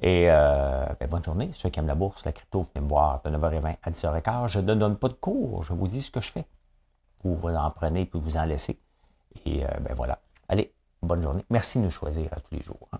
Et 0.00 0.26
euh, 0.28 0.86
ben, 0.98 1.08
bonne 1.08 1.24
journée. 1.24 1.50
Ceux 1.52 1.70
qui 1.70 1.78
aiment 1.78 1.86
la 1.86 1.94
bourse, 1.94 2.24
la 2.24 2.32
crypto, 2.32 2.66
venez 2.74 2.84
me 2.84 2.88
voir 2.88 3.20
de 3.24 3.30
9h20 3.30 3.76
à 3.82 3.90
10h15. 3.90 4.48
Je 4.48 4.58
ne 4.60 4.74
donne 4.74 4.96
pas 4.96 5.08
de 5.08 5.14
cours, 5.14 5.62
je 5.62 5.72
vous 5.72 5.88
dis 5.88 6.02
ce 6.02 6.10
que 6.10 6.20
je 6.20 6.32
fais. 6.32 6.44
Vous 7.22 7.38
en 7.48 7.70
prenez 7.70 8.06
puis 8.06 8.20
vous 8.20 8.36
en 8.36 8.44
laissez. 8.44 8.78
Et 9.46 9.64
euh, 9.64 9.68
ben 9.80 9.94
voilà. 9.94 10.18
Allez, 10.48 10.72
bonne 11.02 11.22
journée. 11.22 11.44
Merci 11.50 11.78
de 11.78 11.84
nous 11.84 11.90
choisir 11.90 12.28
à 12.32 12.40
tous 12.40 12.54
les 12.54 12.62
jours. 12.62 12.88
Hein. 12.92 12.98